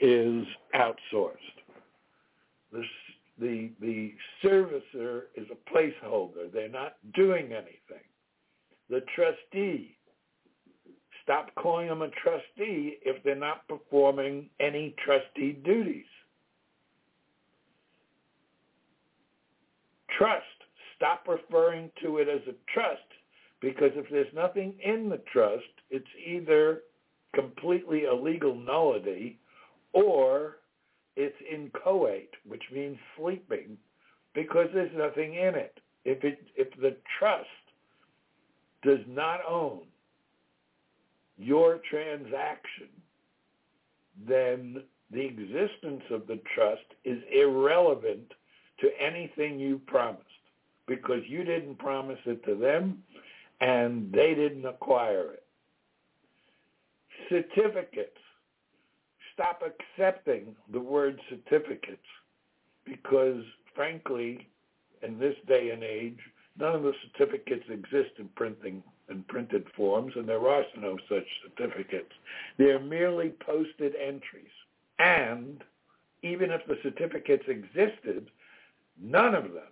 is 0.00 0.46
outsourced 0.74 1.56
the 2.72 2.84
the 3.38 3.70
the 3.80 4.14
servicer 4.44 5.22
is 5.34 5.46
a 5.50 5.74
placeholder. 5.74 6.50
They're 6.52 6.68
not 6.68 6.96
doing 7.14 7.52
anything. 7.52 8.04
The 8.88 9.02
trustee, 9.14 9.96
stop 11.22 11.54
calling 11.56 11.88
them 11.88 12.02
a 12.02 12.10
trustee 12.10 12.98
if 13.04 13.22
they're 13.24 13.34
not 13.34 13.66
performing 13.68 14.48
any 14.60 14.94
trustee 15.04 15.58
duties. 15.64 16.04
Trust, 20.16 20.44
stop 20.96 21.26
referring 21.28 21.90
to 22.02 22.18
it 22.18 22.28
as 22.28 22.40
a 22.48 22.54
trust 22.72 23.02
because 23.60 23.90
if 23.96 24.08
there's 24.10 24.32
nothing 24.34 24.74
in 24.82 25.08
the 25.08 25.20
trust, 25.32 25.64
it's 25.90 26.06
either 26.26 26.82
completely 27.34 28.04
a 28.04 28.14
legal 28.14 28.54
nullity 28.54 29.38
or 29.92 30.58
it's 31.16 31.36
inchoate, 31.50 32.30
which 32.46 32.62
means 32.72 32.98
sleeping, 33.18 33.76
because 34.34 34.68
there's 34.74 34.94
nothing 34.94 35.34
in 35.34 35.54
it. 35.54 35.80
If 36.04 36.22
it 36.24 36.38
if 36.56 36.68
the 36.80 36.96
trust 37.18 37.48
does 38.82 39.00
not 39.08 39.40
own 39.48 39.82
your 41.38 41.80
transaction, 41.90 42.88
then 44.28 44.82
the 45.10 45.20
existence 45.20 46.02
of 46.10 46.26
the 46.26 46.40
trust 46.54 46.84
is 47.04 47.18
irrelevant 47.32 48.32
to 48.80 48.88
anything 49.00 49.58
you 49.58 49.80
promised 49.86 50.22
because 50.86 51.20
you 51.26 51.44
didn't 51.44 51.78
promise 51.78 52.18
it 52.26 52.44
to 52.44 52.54
them 52.54 53.02
and 53.60 54.12
they 54.12 54.34
didn't 54.34 54.66
acquire 54.66 55.32
it. 55.32 55.42
Certificates 57.28 58.18
stop 59.36 59.62
accepting 59.62 60.56
the 60.72 60.80
word 60.80 61.20
certificates 61.28 61.98
because, 62.84 63.42
frankly, 63.74 64.48
in 65.02 65.18
this 65.18 65.36
day 65.46 65.70
and 65.70 65.82
age, 65.82 66.18
none 66.58 66.74
of 66.74 66.82
the 66.82 66.94
certificates 67.12 67.64
exist 67.68 68.12
in 68.18 68.28
printing 68.34 68.82
in 69.08 69.22
printed 69.24 69.64
forms, 69.76 70.12
and 70.16 70.28
there 70.28 70.48
are 70.48 70.64
no 70.76 70.98
such 71.08 71.26
certificates. 71.44 72.10
They're 72.58 72.80
merely 72.80 73.32
posted 73.38 73.94
entries. 73.94 74.50
And 74.98 75.62
even 76.22 76.50
if 76.50 76.66
the 76.66 76.76
certificates 76.82 77.44
existed, 77.46 78.28
none 79.00 79.36
of 79.36 79.52
them 79.52 79.70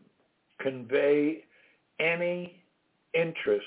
convey 0.58 1.44
any 1.98 2.62
interest, 3.12 3.64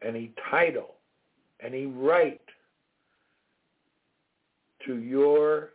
any 0.00 0.32
title, 0.50 0.94
any 1.62 1.84
right 1.84 2.40
to 4.86 4.98
your 4.98 5.70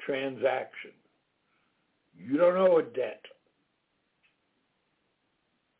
transaction. 0.00 0.90
You 2.16 2.36
don't 2.36 2.56
owe 2.56 2.78
a 2.78 2.82
debt 2.82 3.22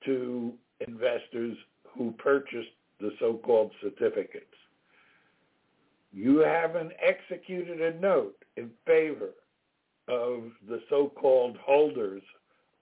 to 0.04 0.52
investors 0.86 1.56
who 1.96 2.12
purchased 2.12 2.70
the 3.00 3.10
so-called 3.20 3.70
certificates. 3.82 4.46
You 6.12 6.38
haven't 6.38 6.92
executed 7.00 7.80
a 7.80 7.98
note 7.98 8.36
in 8.56 8.70
favor 8.86 9.30
of 10.08 10.44
the 10.68 10.80
so-called 10.90 11.56
holders 11.64 12.22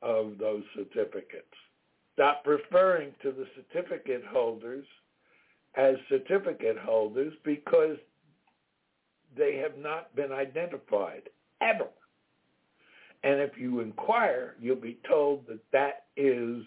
of 0.03 0.39
those 0.39 0.63
certificates. 0.75 1.45
Stop 2.15 2.43
referring 2.47 3.13
to 3.23 3.33
the 3.33 3.47
certificate 3.55 4.25
holders 4.31 4.85
as 5.77 5.95
certificate 6.09 6.79
holders 6.79 7.33
because 7.45 7.97
they 9.37 9.57
have 9.57 9.79
not 9.79 10.15
been 10.17 10.33
identified 10.33 11.29
ever. 11.61 11.89
And 13.23 13.41
if 13.41 13.59
you 13.59 13.81
inquire, 13.81 14.57
you'll 14.61 14.77
be 14.77 14.99
told 15.09 15.47
that 15.47 15.61
that 15.73 16.05
is 16.17 16.63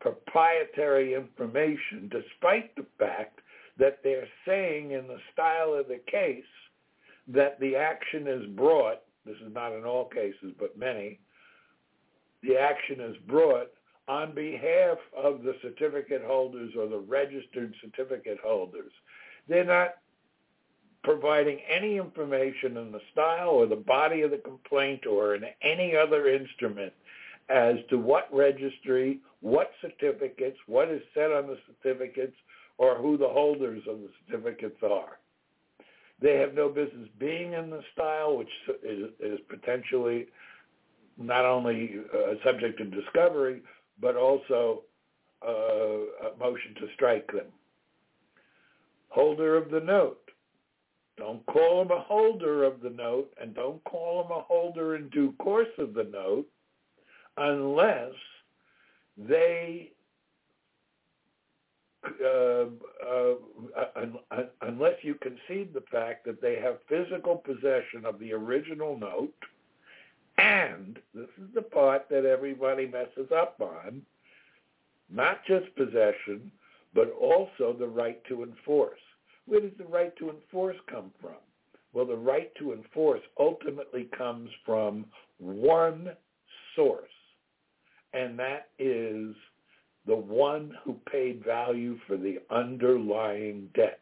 proprietary 0.00 1.14
information, 1.14 2.10
despite 2.10 2.74
the 2.76 2.86
fact 2.98 3.40
that 3.78 3.98
they're 4.02 4.28
saying 4.46 4.92
in 4.92 5.06
the 5.06 5.18
style 5.32 5.74
of 5.74 5.88
the 5.88 6.00
case 6.10 6.42
that 7.28 7.60
the 7.60 7.76
action 7.76 8.26
is 8.26 8.46
brought, 8.56 9.02
this 9.26 9.36
is 9.36 9.52
not 9.52 9.72
in 9.72 9.84
all 9.84 10.06
cases, 10.06 10.54
but 10.58 10.78
many, 10.78 11.20
the 12.42 12.56
action 12.56 13.00
is 13.00 13.16
brought 13.26 13.70
on 14.08 14.34
behalf 14.34 14.96
of 15.16 15.42
the 15.42 15.54
certificate 15.60 16.22
holders 16.24 16.72
or 16.78 16.88
the 16.88 16.98
registered 16.98 17.74
certificate 17.82 18.38
holders. 18.42 18.92
They're 19.48 19.64
not 19.64 19.96
providing 21.04 21.58
any 21.68 21.96
information 21.96 22.76
in 22.76 22.92
the 22.92 23.00
style 23.12 23.50
or 23.50 23.66
the 23.66 23.76
body 23.76 24.22
of 24.22 24.30
the 24.30 24.38
complaint 24.38 25.06
or 25.06 25.34
in 25.34 25.44
any 25.62 25.96
other 25.96 26.28
instrument 26.28 26.92
as 27.48 27.76
to 27.88 27.98
what 27.98 28.28
registry, 28.32 29.20
what 29.40 29.70
certificates, 29.80 30.58
what 30.66 30.88
is 30.88 31.00
said 31.14 31.32
on 31.32 31.46
the 31.46 31.56
certificates, 31.66 32.36
or 32.76 32.96
who 32.96 33.16
the 33.16 33.28
holders 33.28 33.82
of 33.88 33.98
the 34.00 34.08
certificates 34.26 34.82
are. 34.82 35.18
They 36.20 36.36
have 36.38 36.54
no 36.54 36.68
business 36.68 37.08
being 37.18 37.52
in 37.52 37.70
the 37.70 37.82
style, 37.92 38.36
which 38.36 38.50
is, 38.82 39.10
is 39.20 39.38
potentially 39.48 40.26
not 41.16 41.44
only 41.44 41.96
uh, 42.12 42.34
subject 42.44 42.78
to 42.78 42.84
discovery, 42.84 43.62
but 44.00 44.16
also 44.16 44.82
uh, 45.46 45.50
a 45.50 46.36
motion 46.38 46.74
to 46.80 46.88
strike 46.94 47.30
them. 47.32 47.46
Holder 49.08 49.56
of 49.56 49.70
the 49.70 49.80
note. 49.80 50.27
Don't 51.18 51.44
call 51.46 51.82
him 51.82 51.90
a 51.90 52.00
holder 52.00 52.62
of 52.64 52.80
the 52.80 52.90
note 52.90 53.32
and 53.40 53.54
don't 53.54 53.82
call 53.84 54.24
him 54.24 54.30
a 54.30 54.40
holder 54.40 54.94
in 54.94 55.08
due 55.08 55.32
course 55.40 55.68
of 55.78 55.92
the 55.92 56.04
note 56.04 56.46
unless 57.36 58.12
they 59.16 59.90
uh, 62.24 62.66
uh, 63.04 63.34
uh, 63.76 64.42
unless 64.62 64.94
you 65.02 65.14
concede 65.16 65.74
the 65.74 65.84
fact 65.90 66.24
that 66.24 66.40
they 66.40 66.56
have 66.56 66.78
physical 66.88 67.36
possession 67.36 68.04
of 68.04 68.18
the 68.20 68.32
original 68.32 68.96
note, 68.96 69.34
and 70.38 70.98
this 71.12 71.28
is 71.38 71.52
the 71.54 71.62
part 71.62 72.08
that 72.08 72.24
everybody 72.24 72.86
messes 72.86 73.30
up 73.34 73.60
on, 73.60 74.02
not 75.10 75.44
just 75.46 75.74
possession, 75.74 76.52
but 76.94 77.12
also 77.20 77.74
the 77.76 77.86
right 77.86 78.24
to 78.26 78.44
enforce. 78.44 79.00
Where 79.48 79.60
does 79.60 79.72
the 79.78 79.86
right 79.86 80.14
to 80.18 80.28
enforce 80.28 80.76
come 80.90 81.10
from? 81.22 81.36
Well, 81.94 82.04
the 82.04 82.16
right 82.16 82.54
to 82.58 82.74
enforce 82.74 83.22
ultimately 83.40 84.10
comes 84.16 84.50
from 84.66 85.06
one 85.38 86.10
source, 86.76 87.08
and 88.12 88.38
that 88.38 88.68
is 88.78 89.34
the 90.06 90.14
one 90.14 90.74
who 90.84 90.96
paid 91.10 91.42
value 91.44 91.98
for 92.06 92.18
the 92.18 92.40
underlying 92.50 93.70
debt. 93.74 94.00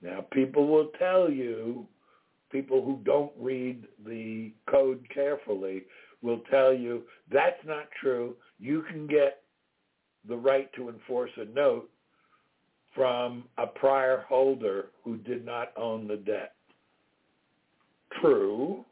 Now, 0.00 0.24
people 0.32 0.68
will 0.68 0.90
tell 0.98 1.28
you, 1.28 1.84
people 2.52 2.84
who 2.84 3.00
don't 3.04 3.32
read 3.36 3.84
the 4.06 4.52
code 4.70 5.04
carefully 5.12 5.82
will 6.22 6.40
tell 6.50 6.72
you 6.72 7.02
that's 7.32 7.64
not 7.66 7.88
true. 8.00 8.36
You 8.60 8.84
can 8.90 9.08
get 9.08 9.42
the 10.28 10.36
right 10.36 10.72
to 10.74 10.88
enforce 10.88 11.32
a 11.36 11.46
note 11.46 11.90
from 12.98 13.44
a 13.58 13.66
prior 13.66 14.24
holder 14.28 14.86
who 15.04 15.16
did 15.18 15.46
not 15.46 15.72
own 15.76 16.08
the 16.08 16.16
debt. 16.16 16.54
True, 18.20 18.84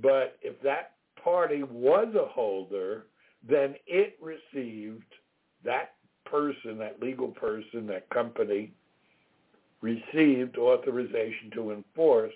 but 0.00 0.38
if 0.40 0.60
that 0.62 0.92
party 1.22 1.64
was 1.64 2.14
a 2.14 2.28
holder, 2.28 3.06
then 3.48 3.74
it 3.88 4.16
received 4.22 5.02
that 5.64 5.94
person, 6.24 6.78
that 6.78 7.02
legal 7.02 7.28
person, 7.28 7.88
that 7.88 8.08
company 8.10 8.72
received 9.80 10.56
authorization 10.56 11.50
to 11.54 11.72
enforce 11.72 12.32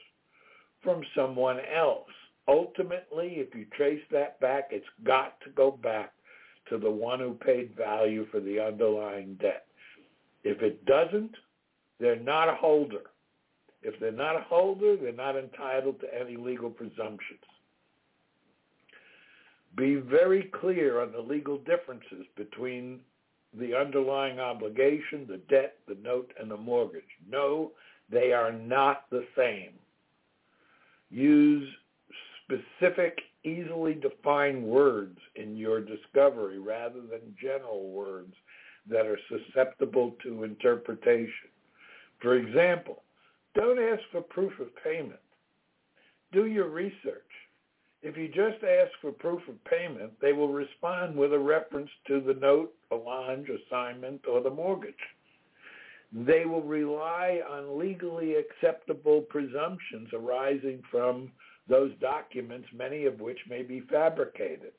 from 0.83 1.03
someone 1.15 1.59
else. 1.73 2.11
Ultimately, 2.49 3.35
if 3.37 3.55
you 3.55 3.67
trace 3.77 4.03
that 4.11 4.41
back, 4.41 4.71
it's 4.73 4.85
got 5.05 5.41
to 5.43 5.51
go 5.51 5.71
back 5.71 6.13
to 6.71 6.77
the 6.77 6.91
one 6.91 7.21
who 7.21 7.35
paid 7.35 7.77
value 7.77 8.27
for 8.33 8.41
the 8.41 8.59
underlying 8.59 9.35
debt. 9.41 9.68
If 10.45 10.63
it 10.63 10.85
doesn't, 10.85 11.33
they're 12.01 12.21
not 12.21 12.49
a 12.49 12.55
holder. 12.55 13.03
If 13.83 13.99
they're 14.01 14.13
not 14.13 14.37
a 14.37 14.43
holder, 14.43 14.97
they're 14.97 15.13
not 15.13 15.37
entitled 15.37 16.01
to 16.01 16.21
any 16.21 16.37
legal 16.37 16.71
presumptions. 16.71 17.41
Be 19.77 19.97
very 19.97 20.51
clear 20.61 21.01
on 21.01 21.13
the 21.13 21.21
legal 21.21 21.59
differences 21.59 22.27
between 22.37 23.01
the 23.59 23.75
underlying 23.75 24.41
obligation, 24.41 25.27
the 25.29 25.41
debt, 25.49 25.77
the 25.87 25.97
note, 26.03 26.33
and 26.41 26.51
the 26.51 26.57
mortgage. 26.57 27.03
No, 27.29 27.73
they 28.11 28.33
are 28.33 28.53
not 28.53 29.09
the 29.11 29.25
same. 29.37 29.73
Use 31.11 31.69
specific, 32.45 33.19
easily 33.45 33.95
defined 33.95 34.63
words 34.63 35.19
in 35.37 35.57
your 35.57 35.81
discovery 35.81 36.59
rather 36.59 37.01
than 37.01 37.37
general 37.41 37.91
words 37.91 38.35
that 38.89 39.07
are 39.07 39.19
susceptible 39.29 40.15
to 40.23 40.45
interpretation. 40.45 41.51
For 42.21 42.37
example, 42.37 43.03
don't 43.55 43.79
ask 43.79 44.03
for 44.13 44.21
proof 44.21 44.53
of 44.61 44.69
payment. 44.83 45.21
Do 46.33 46.47
your 46.47 46.69
research. 46.69 47.23
If 48.03 48.17
you 48.17 48.29
just 48.29 48.63
ask 48.63 48.93
for 49.01 49.11
proof 49.11 49.41
of 49.49 49.63
payment, 49.65 50.13
they 50.21 50.33
will 50.33 50.53
respond 50.53 51.17
with 51.17 51.33
a 51.33 51.39
reference 51.39 51.91
to 52.07 52.21
the 52.21 52.35
note, 52.35 52.73
allonge, 52.93 53.49
assignment, 53.49 54.21
or 54.31 54.41
the 54.41 54.51
mortgage. 54.51 54.95
They 56.13 56.45
will 56.45 56.63
rely 56.63 57.41
on 57.49 57.79
legally 57.79 58.37
acceptable 58.37 59.23
presumptions 59.23 60.09
arising 60.13 60.83
from 60.91 61.33
those 61.69 61.93
documents, 62.01 62.69
many 62.73 63.05
of 63.05 63.21
which 63.21 63.39
may 63.49 63.63
be 63.63 63.81
fabricated. 63.81 64.73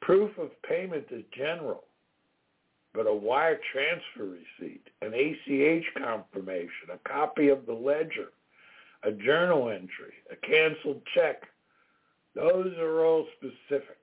Proof 0.00 0.36
of 0.38 0.50
payment 0.62 1.06
is 1.10 1.24
general, 1.36 1.84
but 2.94 3.06
a 3.06 3.14
wire 3.14 3.58
transfer 3.72 4.24
receipt, 4.24 4.86
an 5.00 5.14
ACH 5.14 5.84
confirmation, 5.96 6.90
a 6.92 7.08
copy 7.08 7.48
of 7.48 7.66
the 7.66 7.72
ledger, 7.72 8.28
a 9.02 9.12
journal 9.12 9.70
entry, 9.70 10.14
a 10.30 10.36
canceled 10.36 11.02
check. 11.14 11.42
Those 12.34 12.72
are 12.78 13.04
all 13.04 13.26
specific. 13.36 13.98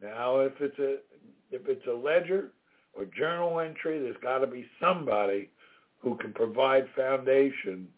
Now, 0.00 0.40
if 0.40 0.52
it's 0.60 0.78
a 0.78 0.96
if 1.50 1.66
it's 1.66 1.86
a 1.86 1.92
ledger 1.92 2.52
or 2.92 3.04
journal 3.04 3.60
entry, 3.60 3.98
there's 3.98 4.16
got 4.22 4.38
to 4.38 4.46
be 4.46 4.66
somebody 4.80 5.50
who 5.98 6.16
can 6.16 6.32
provide 6.32 6.84
foundation 6.96 7.88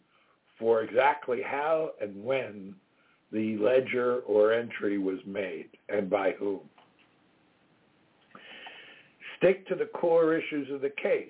for 0.59 0.81
exactly 0.81 1.41
how 1.41 1.91
and 2.01 2.23
when 2.23 2.75
the 3.31 3.57
ledger 3.57 4.19
or 4.21 4.53
entry 4.53 4.97
was 4.97 5.19
made 5.25 5.69
and 5.89 6.09
by 6.09 6.31
whom. 6.31 6.61
Stick 9.43 9.67
to 9.67 9.75
the 9.75 9.87
core 9.87 10.33
issues 10.37 10.71
of 10.71 10.79
the 10.79 10.89
case. 10.89 11.27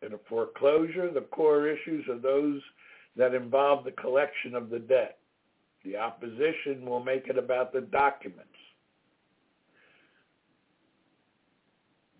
In 0.00 0.12
a 0.12 0.18
foreclosure, 0.28 1.10
the 1.12 1.22
core 1.22 1.66
issues 1.66 2.06
are 2.08 2.18
those 2.18 2.60
that 3.16 3.34
involve 3.34 3.84
the 3.84 3.90
collection 3.90 4.54
of 4.54 4.70
the 4.70 4.78
debt. 4.78 5.18
The 5.84 5.96
opposition 5.96 6.86
will 6.86 7.02
make 7.02 7.26
it 7.26 7.36
about 7.36 7.72
the 7.72 7.80
documents. 7.80 8.44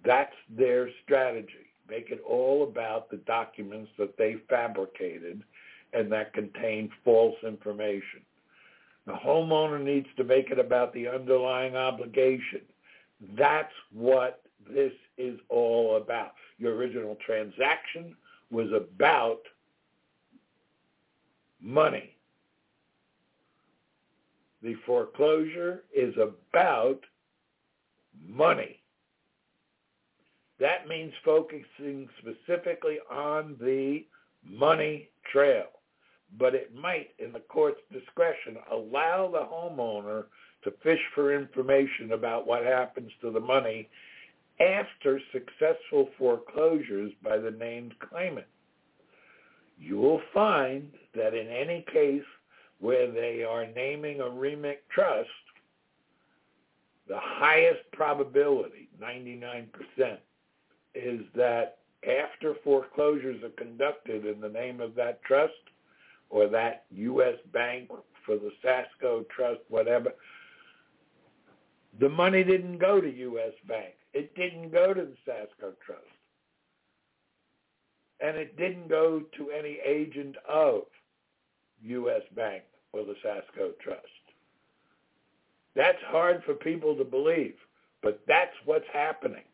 That's 0.04 0.34
their 0.50 0.88
strategy. 1.04 1.70
Make 1.88 2.10
it 2.10 2.22
all 2.28 2.64
about 2.64 3.08
the 3.08 3.18
documents 3.18 3.90
that 3.98 4.18
they 4.18 4.36
fabricated 4.48 5.44
and 5.92 6.10
that 6.10 6.32
contain 6.32 6.90
false 7.04 7.36
information. 7.46 8.22
The 9.06 9.12
homeowner 9.12 9.80
needs 9.80 10.08
to 10.16 10.24
make 10.24 10.50
it 10.50 10.58
about 10.58 10.92
the 10.92 11.06
underlying 11.06 11.76
obligation. 11.76 12.62
That's 13.36 13.72
what 13.92 14.42
this 14.72 14.92
is 15.18 15.38
all 15.48 15.96
about. 15.96 16.32
Your 16.58 16.74
original 16.74 17.16
transaction 17.24 18.16
was 18.50 18.68
about 18.72 19.40
money. 21.60 22.16
The 24.62 24.74
foreclosure 24.86 25.84
is 25.94 26.14
about 26.16 27.00
money. 28.26 28.80
That 30.58 30.88
means 30.88 31.12
focusing 31.24 32.08
specifically 32.18 32.98
on 33.10 33.56
the 33.60 34.06
money 34.44 35.10
trail. 35.30 35.66
But 36.38 36.54
it 36.54 36.74
might, 36.74 37.10
in 37.18 37.32
the 37.32 37.40
court's 37.40 37.80
discretion, 37.92 38.56
allow 38.70 39.30
the 39.30 39.46
homeowner 39.46 40.24
to 40.64 40.72
fish 40.82 41.00
for 41.14 41.34
information 41.34 42.12
about 42.12 42.46
what 42.46 42.64
happens 42.64 43.12
to 43.20 43.30
the 43.30 43.40
money 43.40 43.88
after 44.60 45.20
successful 45.32 46.08
foreclosures 46.18 47.12
by 47.22 47.36
the 47.36 47.50
named 47.50 47.94
claimant 47.98 48.46
you 49.78 49.98
will 49.98 50.20
find 50.32 50.90
that 51.14 51.34
in 51.34 51.48
any 51.48 51.84
case 51.92 52.22
where 52.80 53.10
they 53.10 53.42
are 53.42 53.66
naming 53.74 54.20
a 54.20 54.24
REMIC 54.24 54.78
trust, 54.90 55.28
the 57.08 57.18
highest 57.18 57.80
probability, 57.92 58.88
99%, 59.00 59.68
is 60.94 61.20
that 61.34 61.78
after 62.04 62.54
foreclosures 62.64 63.42
are 63.42 63.50
conducted 63.50 64.26
in 64.26 64.40
the 64.40 64.48
name 64.48 64.80
of 64.80 64.94
that 64.94 65.22
trust 65.22 65.52
or 66.30 66.48
that 66.48 66.84
U.S. 66.90 67.36
bank 67.52 67.88
for 68.24 68.36
the 68.36 68.50
Sasco 68.62 69.24
trust, 69.34 69.60
whatever, 69.68 70.12
the 72.00 72.08
money 72.08 72.42
didn't 72.42 72.78
go 72.78 73.00
to 73.00 73.10
U.S. 73.10 73.52
Bank. 73.68 73.94
It 74.16 74.34
didn't 74.34 74.70
go 74.70 74.94
to 74.94 75.02
the 75.02 75.16
Sasco 75.26 75.74
trust 75.84 76.06
and 78.20 78.36
it 78.36 78.56
didn't 78.56 78.88
go 78.88 79.22
to 79.36 79.50
any 79.50 79.78
agent 79.84 80.36
of 80.48 80.84
U.S. 81.82 82.22
Bank 82.34 82.62
or 82.92 83.04
the 83.04 83.14
Sasco 83.22 83.72
Trust. 83.82 84.00
That's 85.74 85.98
hard 86.06 86.42
for 86.44 86.54
people 86.54 86.96
to 86.96 87.04
believe, 87.04 87.56
but 88.02 88.22
that's 88.26 88.54
what's 88.64 88.86
happening. 88.90 89.44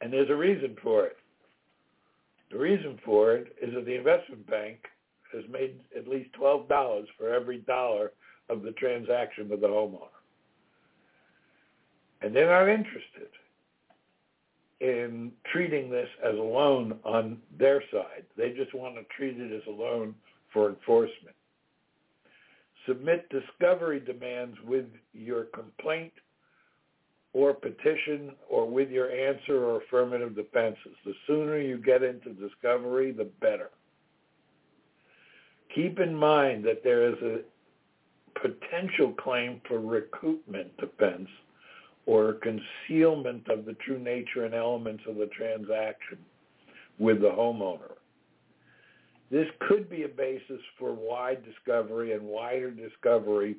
And 0.00 0.12
there's 0.12 0.30
a 0.30 0.34
reason 0.34 0.76
for 0.82 1.06
it. 1.06 1.16
The 2.50 2.58
reason 2.58 2.98
for 3.04 3.34
it 3.34 3.54
is 3.62 3.72
that 3.74 3.86
the 3.86 3.94
investment 3.94 4.44
bank 4.50 4.78
has 5.32 5.44
made 5.48 5.78
at 5.96 6.08
least 6.08 6.30
$12 6.32 6.66
for 7.16 7.32
every 7.32 7.58
dollar 7.58 8.10
of 8.48 8.62
the 8.62 8.72
transaction 8.72 9.48
with 9.48 9.60
the 9.60 9.68
homeowner. 9.68 10.08
And 12.22 12.34
they're 12.34 12.50
not 12.50 12.68
interested 12.68 13.28
in 14.80 15.32
treating 15.52 15.90
this 15.90 16.08
as 16.24 16.34
a 16.34 16.42
loan 16.42 16.98
on 17.04 17.38
their 17.58 17.82
side. 17.92 18.24
They 18.36 18.50
just 18.50 18.74
want 18.74 18.94
to 18.96 19.04
treat 19.16 19.38
it 19.38 19.52
as 19.52 19.62
a 19.66 19.70
loan 19.70 20.14
for 20.52 20.68
enforcement. 20.68 21.36
Submit 22.86 23.28
discovery 23.28 24.00
demands 24.00 24.56
with 24.66 24.86
your 25.12 25.44
complaint 25.44 26.12
or 27.32 27.52
petition 27.54 28.32
or 28.48 28.68
with 28.68 28.90
your 28.90 29.10
answer 29.10 29.64
or 29.64 29.82
affirmative 29.82 30.34
defenses. 30.34 30.96
The 31.04 31.14
sooner 31.26 31.58
you 31.58 31.76
get 31.76 32.02
into 32.02 32.30
discovery, 32.30 33.12
the 33.12 33.28
better. 33.40 33.70
Keep 35.74 36.00
in 36.00 36.14
mind 36.14 36.64
that 36.64 36.82
there 36.82 37.08
is 37.08 37.16
a 37.22 37.40
potential 38.40 39.12
claim 39.12 39.60
for 39.68 39.78
recoupment 39.78 40.70
defense 40.78 41.28
or 42.10 42.34
concealment 42.42 43.46
of 43.48 43.64
the 43.64 43.74
true 43.74 44.00
nature 44.00 44.44
and 44.44 44.52
elements 44.52 45.04
of 45.08 45.14
the 45.14 45.28
transaction 45.28 46.18
with 46.98 47.20
the 47.20 47.28
homeowner. 47.28 47.92
This 49.30 49.46
could 49.60 49.88
be 49.88 50.02
a 50.02 50.08
basis 50.08 50.60
for 50.76 50.92
wide 50.92 51.44
discovery 51.44 52.12
and 52.12 52.22
wider 52.24 52.72
discovery 52.72 53.58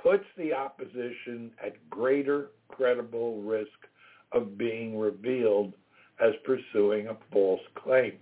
puts 0.00 0.22
the 0.36 0.52
opposition 0.52 1.50
at 1.60 1.90
greater 1.90 2.50
credible 2.68 3.42
risk 3.42 3.88
of 4.30 4.56
being 4.56 4.96
revealed 4.96 5.74
as 6.20 6.34
pursuing 6.44 7.08
a 7.08 7.16
false 7.32 7.62
claim. 7.74 8.12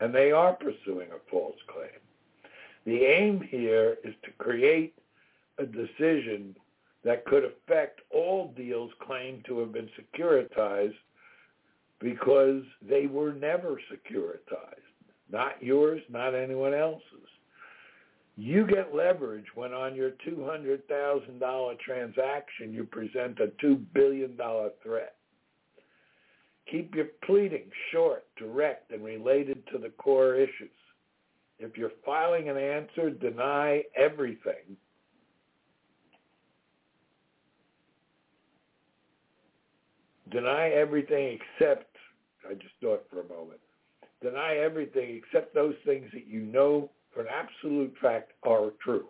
And 0.00 0.14
they 0.14 0.30
are 0.30 0.52
pursuing 0.52 1.08
a 1.08 1.30
false 1.30 1.56
claim. 1.68 1.88
The 2.84 3.02
aim 3.06 3.40
here 3.40 3.96
is 4.04 4.14
to 4.24 4.30
create 4.32 4.94
a 5.56 5.64
decision 5.64 6.54
that 7.04 7.24
could 7.24 7.44
affect 7.44 8.00
all 8.10 8.52
deals 8.56 8.90
claimed 9.00 9.44
to 9.46 9.58
have 9.60 9.72
been 9.72 9.88
securitized 9.98 10.94
because 12.00 12.62
they 12.86 13.06
were 13.06 13.32
never 13.32 13.80
securitized. 13.92 14.76
Not 15.30 15.62
yours, 15.62 16.02
not 16.10 16.34
anyone 16.34 16.74
else's. 16.74 17.04
You 18.36 18.66
get 18.66 18.94
leverage 18.94 19.44
when 19.54 19.72
on 19.72 19.94
your 19.94 20.12
$200,000 20.26 21.78
transaction 21.78 22.72
you 22.72 22.84
present 22.84 23.38
a 23.40 23.48
$2 23.64 23.84
billion 23.92 24.36
threat. 24.82 25.16
Keep 26.70 26.94
your 26.94 27.06
pleading 27.24 27.70
short, 27.92 28.24
direct, 28.38 28.92
and 28.92 29.04
related 29.04 29.62
to 29.72 29.78
the 29.78 29.90
core 29.90 30.36
issues. 30.36 30.70
If 31.58 31.76
you're 31.76 31.92
filing 32.06 32.48
an 32.48 32.56
answer, 32.56 33.10
deny 33.10 33.82
everything. 33.96 34.76
Deny 40.30 40.68
everything 40.70 41.38
except, 41.38 41.96
I 42.48 42.54
just 42.54 42.74
thought 42.80 43.04
for 43.10 43.20
a 43.20 43.28
moment, 43.28 43.60
deny 44.22 44.56
everything 44.56 45.16
except 45.16 45.54
those 45.54 45.74
things 45.84 46.08
that 46.12 46.26
you 46.26 46.40
know 46.40 46.90
for 47.12 47.22
an 47.22 47.28
absolute 47.32 47.94
fact 48.00 48.32
are 48.44 48.70
true. 48.82 49.08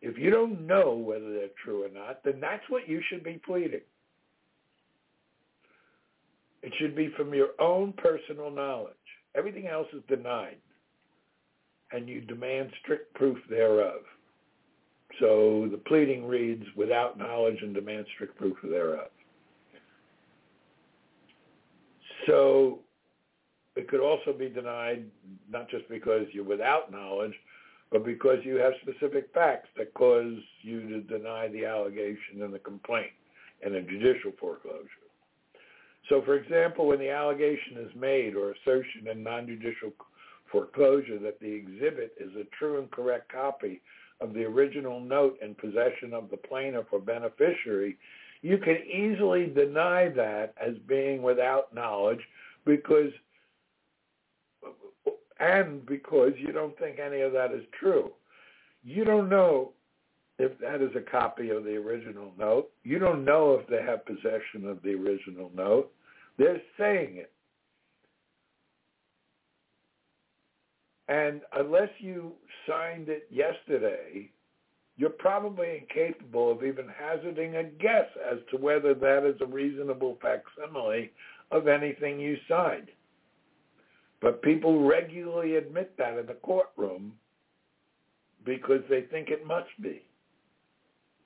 If 0.00 0.18
you 0.18 0.30
don't 0.30 0.66
know 0.66 0.94
whether 0.94 1.32
they're 1.32 1.48
true 1.64 1.84
or 1.84 1.88
not, 1.88 2.24
then 2.24 2.40
that's 2.40 2.68
what 2.68 2.88
you 2.88 3.00
should 3.08 3.22
be 3.24 3.40
pleading. 3.44 3.80
It 6.62 6.72
should 6.78 6.94
be 6.94 7.10
from 7.16 7.34
your 7.34 7.50
own 7.60 7.92
personal 7.94 8.50
knowledge. 8.50 8.94
Everything 9.36 9.66
else 9.66 9.88
is 9.92 10.02
denied. 10.08 10.58
And 11.92 12.08
you 12.08 12.20
demand 12.20 12.70
strict 12.82 13.14
proof 13.14 13.38
thereof. 13.50 14.00
So 15.20 15.68
the 15.70 15.80
pleading 15.86 16.26
reads, 16.26 16.64
without 16.76 17.18
knowledge 17.18 17.58
and 17.60 17.74
demand 17.74 18.06
strict 18.14 18.36
proof 18.38 18.56
thereof. 18.62 19.08
So 22.26 22.80
it 23.76 23.88
could 23.88 24.00
also 24.00 24.32
be 24.32 24.48
denied 24.48 25.04
not 25.50 25.68
just 25.70 25.88
because 25.88 26.26
you're 26.32 26.44
without 26.44 26.92
knowledge, 26.92 27.34
but 27.90 28.04
because 28.04 28.38
you 28.44 28.56
have 28.56 28.72
specific 28.82 29.28
facts 29.34 29.68
that 29.76 29.92
cause 29.94 30.36
you 30.62 30.88
to 30.88 31.00
deny 31.02 31.48
the 31.48 31.64
allegation 31.66 32.42
and 32.42 32.52
the 32.52 32.58
complaint 32.58 33.12
and 33.62 33.74
a 33.74 33.82
judicial 33.82 34.32
foreclosure. 34.40 34.88
So, 36.08 36.22
for 36.22 36.34
example, 36.34 36.86
when 36.86 36.98
the 36.98 37.10
allegation 37.10 37.78
is 37.78 37.94
made 37.94 38.34
or 38.34 38.52
assertion 38.52 39.08
in 39.10 39.22
non-judicial 39.22 39.92
foreclosure 40.50 41.18
that 41.18 41.40
the 41.40 41.52
exhibit 41.52 42.14
is 42.18 42.30
a 42.36 42.44
true 42.58 42.80
and 42.80 42.90
correct 42.90 43.30
copy 43.32 43.80
of 44.20 44.34
the 44.34 44.44
original 44.44 45.00
note 45.00 45.38
in 45.42 45.54
possession 45.54 46.12
of 46.12 46.30
the 46.30 46.36
plaintiff 46.36 46.86
or 46.92 46.98
beneficiary, 46.98 47.96
you 48.42 48.58
can 48.58 48.76
easily 48.76 49.46
deny 49.46 50.08
that 50.08 50.54
as 50.60 50.74
being 50.86 51.22
without 51.22 51.72
knowledge 51.72 52.20
because 52.66 53.12
and 55.38 55.84
because 55.86 56.32
you 56.36 56.52
don't 56.52 56.78
think 56.78 56.98
any 56.98 57.20
of 57.20 57.32
that 57.32 57.52
is 57.52 57.64
true. 57.78 58.12
You 58.84 59.04
don't 59.04 59.28
know 59.28 59.72
if 60.38 60.56
that 60.58 60.80
is 60.80 60.90
a 60.96 61.10
copy 61.10 61.50
of 61.50 61.64
the 61.64 61.76
original 61.76 62.32
note. 62.38 62.70
You 62.84 62.98
don't 62.98 63.24
know 63.24 63.54
if 63.54 63.66
they 63.68 63.82
have 63.82 64.06
possession 64.06 64.68
of 64.68 64.82
the 64.82 64.90
original 64.90 65.50
note. 65.54 65.92
They're 66.38 66.62
saying 66.78 67.16
it. 67.16 67.32
And 71.08 71.42
unless 71.52 71.90
you 71.98 72.32
signed 72.68 73.08
it 73.08 73.28
yesterday, 73.30 74.30
you're 74.96 75.10
probably 75.10 75.78
incapable 75.78 76.52
of 76.52 76.64
even 76.64 76.86
hazarding 76.88 77.56
a 77.56 77.64
guess 77.64 78.06
as 78.30 78.38
to 78.50 78.56
whether 78.58 78.94
that 78.94 79.26
is 79.26 79.40
a 79.40 79.46
reasonable 79.46 80.18
facsimile 80.20 81.10
of 81.50 81.66
anything 81.66 82.20
you 82.20 82.36
signed. 82.48 82.88
But 84.20 84.42
people 84.42 84.86
regularly 84.86 85.56
admit 85.56 85.96
that 85.98 86.18
in 86.18 86.26
the 86.26 86.34
courtroom 86.34 87.14
because 88.44 88.82
they 88.88 89.02
think 89.02 89.30
it 89.30 89.46
must 89.46 89.70
be. 89.82 90.02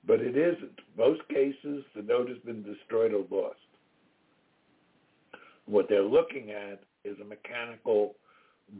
But 0.05 0.21
it 0.21 0.37
isn't. 0.37 0.79
Most 0.97 1.21
cases, 1.27 1.83
the 1.95 2.01
note 2.01 2.29
has 2.29 2.37
been 2.39 2.63
destroyed 2.63 3.13
or 3.13 3.25
lost. 3.29 3.57
What 5.65 5.87
they're 5.89 6.01
looking 6.01 6.51
at 6.51 6.81
is 7.03 7.17
a 7.19 7.25
mechanical 7.25 8.15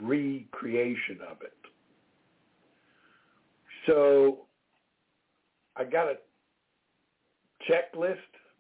recreation 0.02 1.19
of 1.30 1.41
it. 1.41 1.54
So 3.86 4.47
I 5.78 5.84
got 5.84 6.08
a 6.08 6.16
checklist 7.70 8.18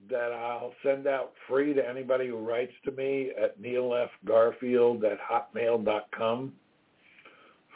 that 0.09 0.31
I'll 0.31 0.73
send 0.83 1.07
out 1.07 1.33
free 1.47 1.73
to 1.73 1.87
anybody 1.87 2.27
who 2.27 2.37
writes 2.37 2.73
to 2.85 2.91
me 2.91 3.31
at 3.41 3.59
neilfgarfield 3.61 5.03
at 5.03 5.17
hotmail.com 5.19 6.53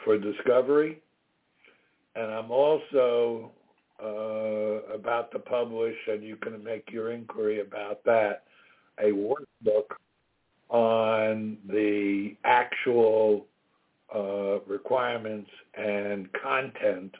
for 0.04 0.18
discovery. 0.18 1.00
And 2.14 2.30
I'm 2.30 2.50
also 2.50 3.50
uh, 4.02 4.92
about 4.94 5.30
to 5.32 5.38
publish, 5.38 5.96
and 6.08 6.22
you 6.22 6.36
can 6.36 6.62
make 6.62 6.90
your 6.90 7.12
inquiry 7.12 7.60
about 7.60 8.04
that, 8.04 8.44
a 8.98 9.10
workbook 9.10 9.96
on 10.68 11.56
the 11.68 12.36
actual 12.44 13.46
uh, 14.14 14.60
requirements 14.60 15.50
and 15.74 16.28
content 16.32 17.14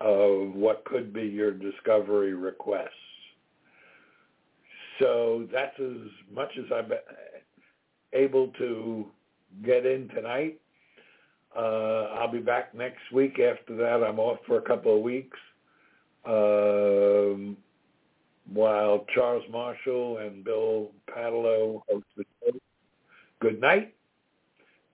of 0.00 0.54
what 0.54 0.84
could 0.84 1.12
be 1.12 1.22
your 1.22 1.52
discovery 1.52 2.34
requests. 2.34 2.90
So 4.98 5.46
that's 5.52 5.78
as 5.78 6.10
much 6.32 6.50
as 6.58 6.64
I'm 6.74 6.90
able 8.12 8.48
to 8.58 9.06
get 9.64 9.86
in 9.86 10.08
tonight. 10.08 10.60
Uh, 11.56 12.10
I'll 12.14 12.30
be 12.30 12.40
back 12.40 12.74
next 12.74 13.00
week. 13.12 13.38
After 13.38 13.76
that, 13.76 14.02
I'm 14.06 14.18
off 14.18 14.38
for 14.46 14.58
a 14.58 14.62
couple 14.62 14.96
of 14.96 15.02
weeks. 15.02 15.38
Um, 16.26 17.56
while 18.52 19.06
Charles 19.14 19.44
Marshall 19.50 20.18
and 20.18 20.44
Bill 20.44 20.90
Paatalo 21.08 21.82
host 21.88 22.06
the 22.16 22.24
show. 22.44 22.58
Good 23.40 23.60
night, 23.60 23.94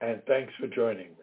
and 0.00 0.22
thanks 0.26 0.52
for 0.58 0.66
joining 0.68 1.10
me. 1.10 1.21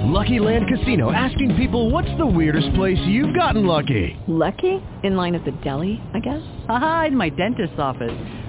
Lucky 0.07 0.39
Land 0.39 0.65
Casino 0.69 1.11
asking 1.11 1.57
people 1.57 1.91
what's 1.91 2.07
the 2.17 2.25
weirdest 2.25 2.73
place 2.75 2.97
you've 3.05 3.35
gotten 3.35 3.65
lucky? 3.65 4.17
Lucky? 4.27 4.81
In 5.03 5.17
line 5.17 5.35
at 5.35 5.43
the 5.43 5.51
deli, 5.63 6.01
I 6.13 6.19
guess? 6.19 6.41
Aha, 6.69 7.05
in 7.07 7.17
my 7.17 7.27
dentist's 7.27 7.77
office. 7.77 8.15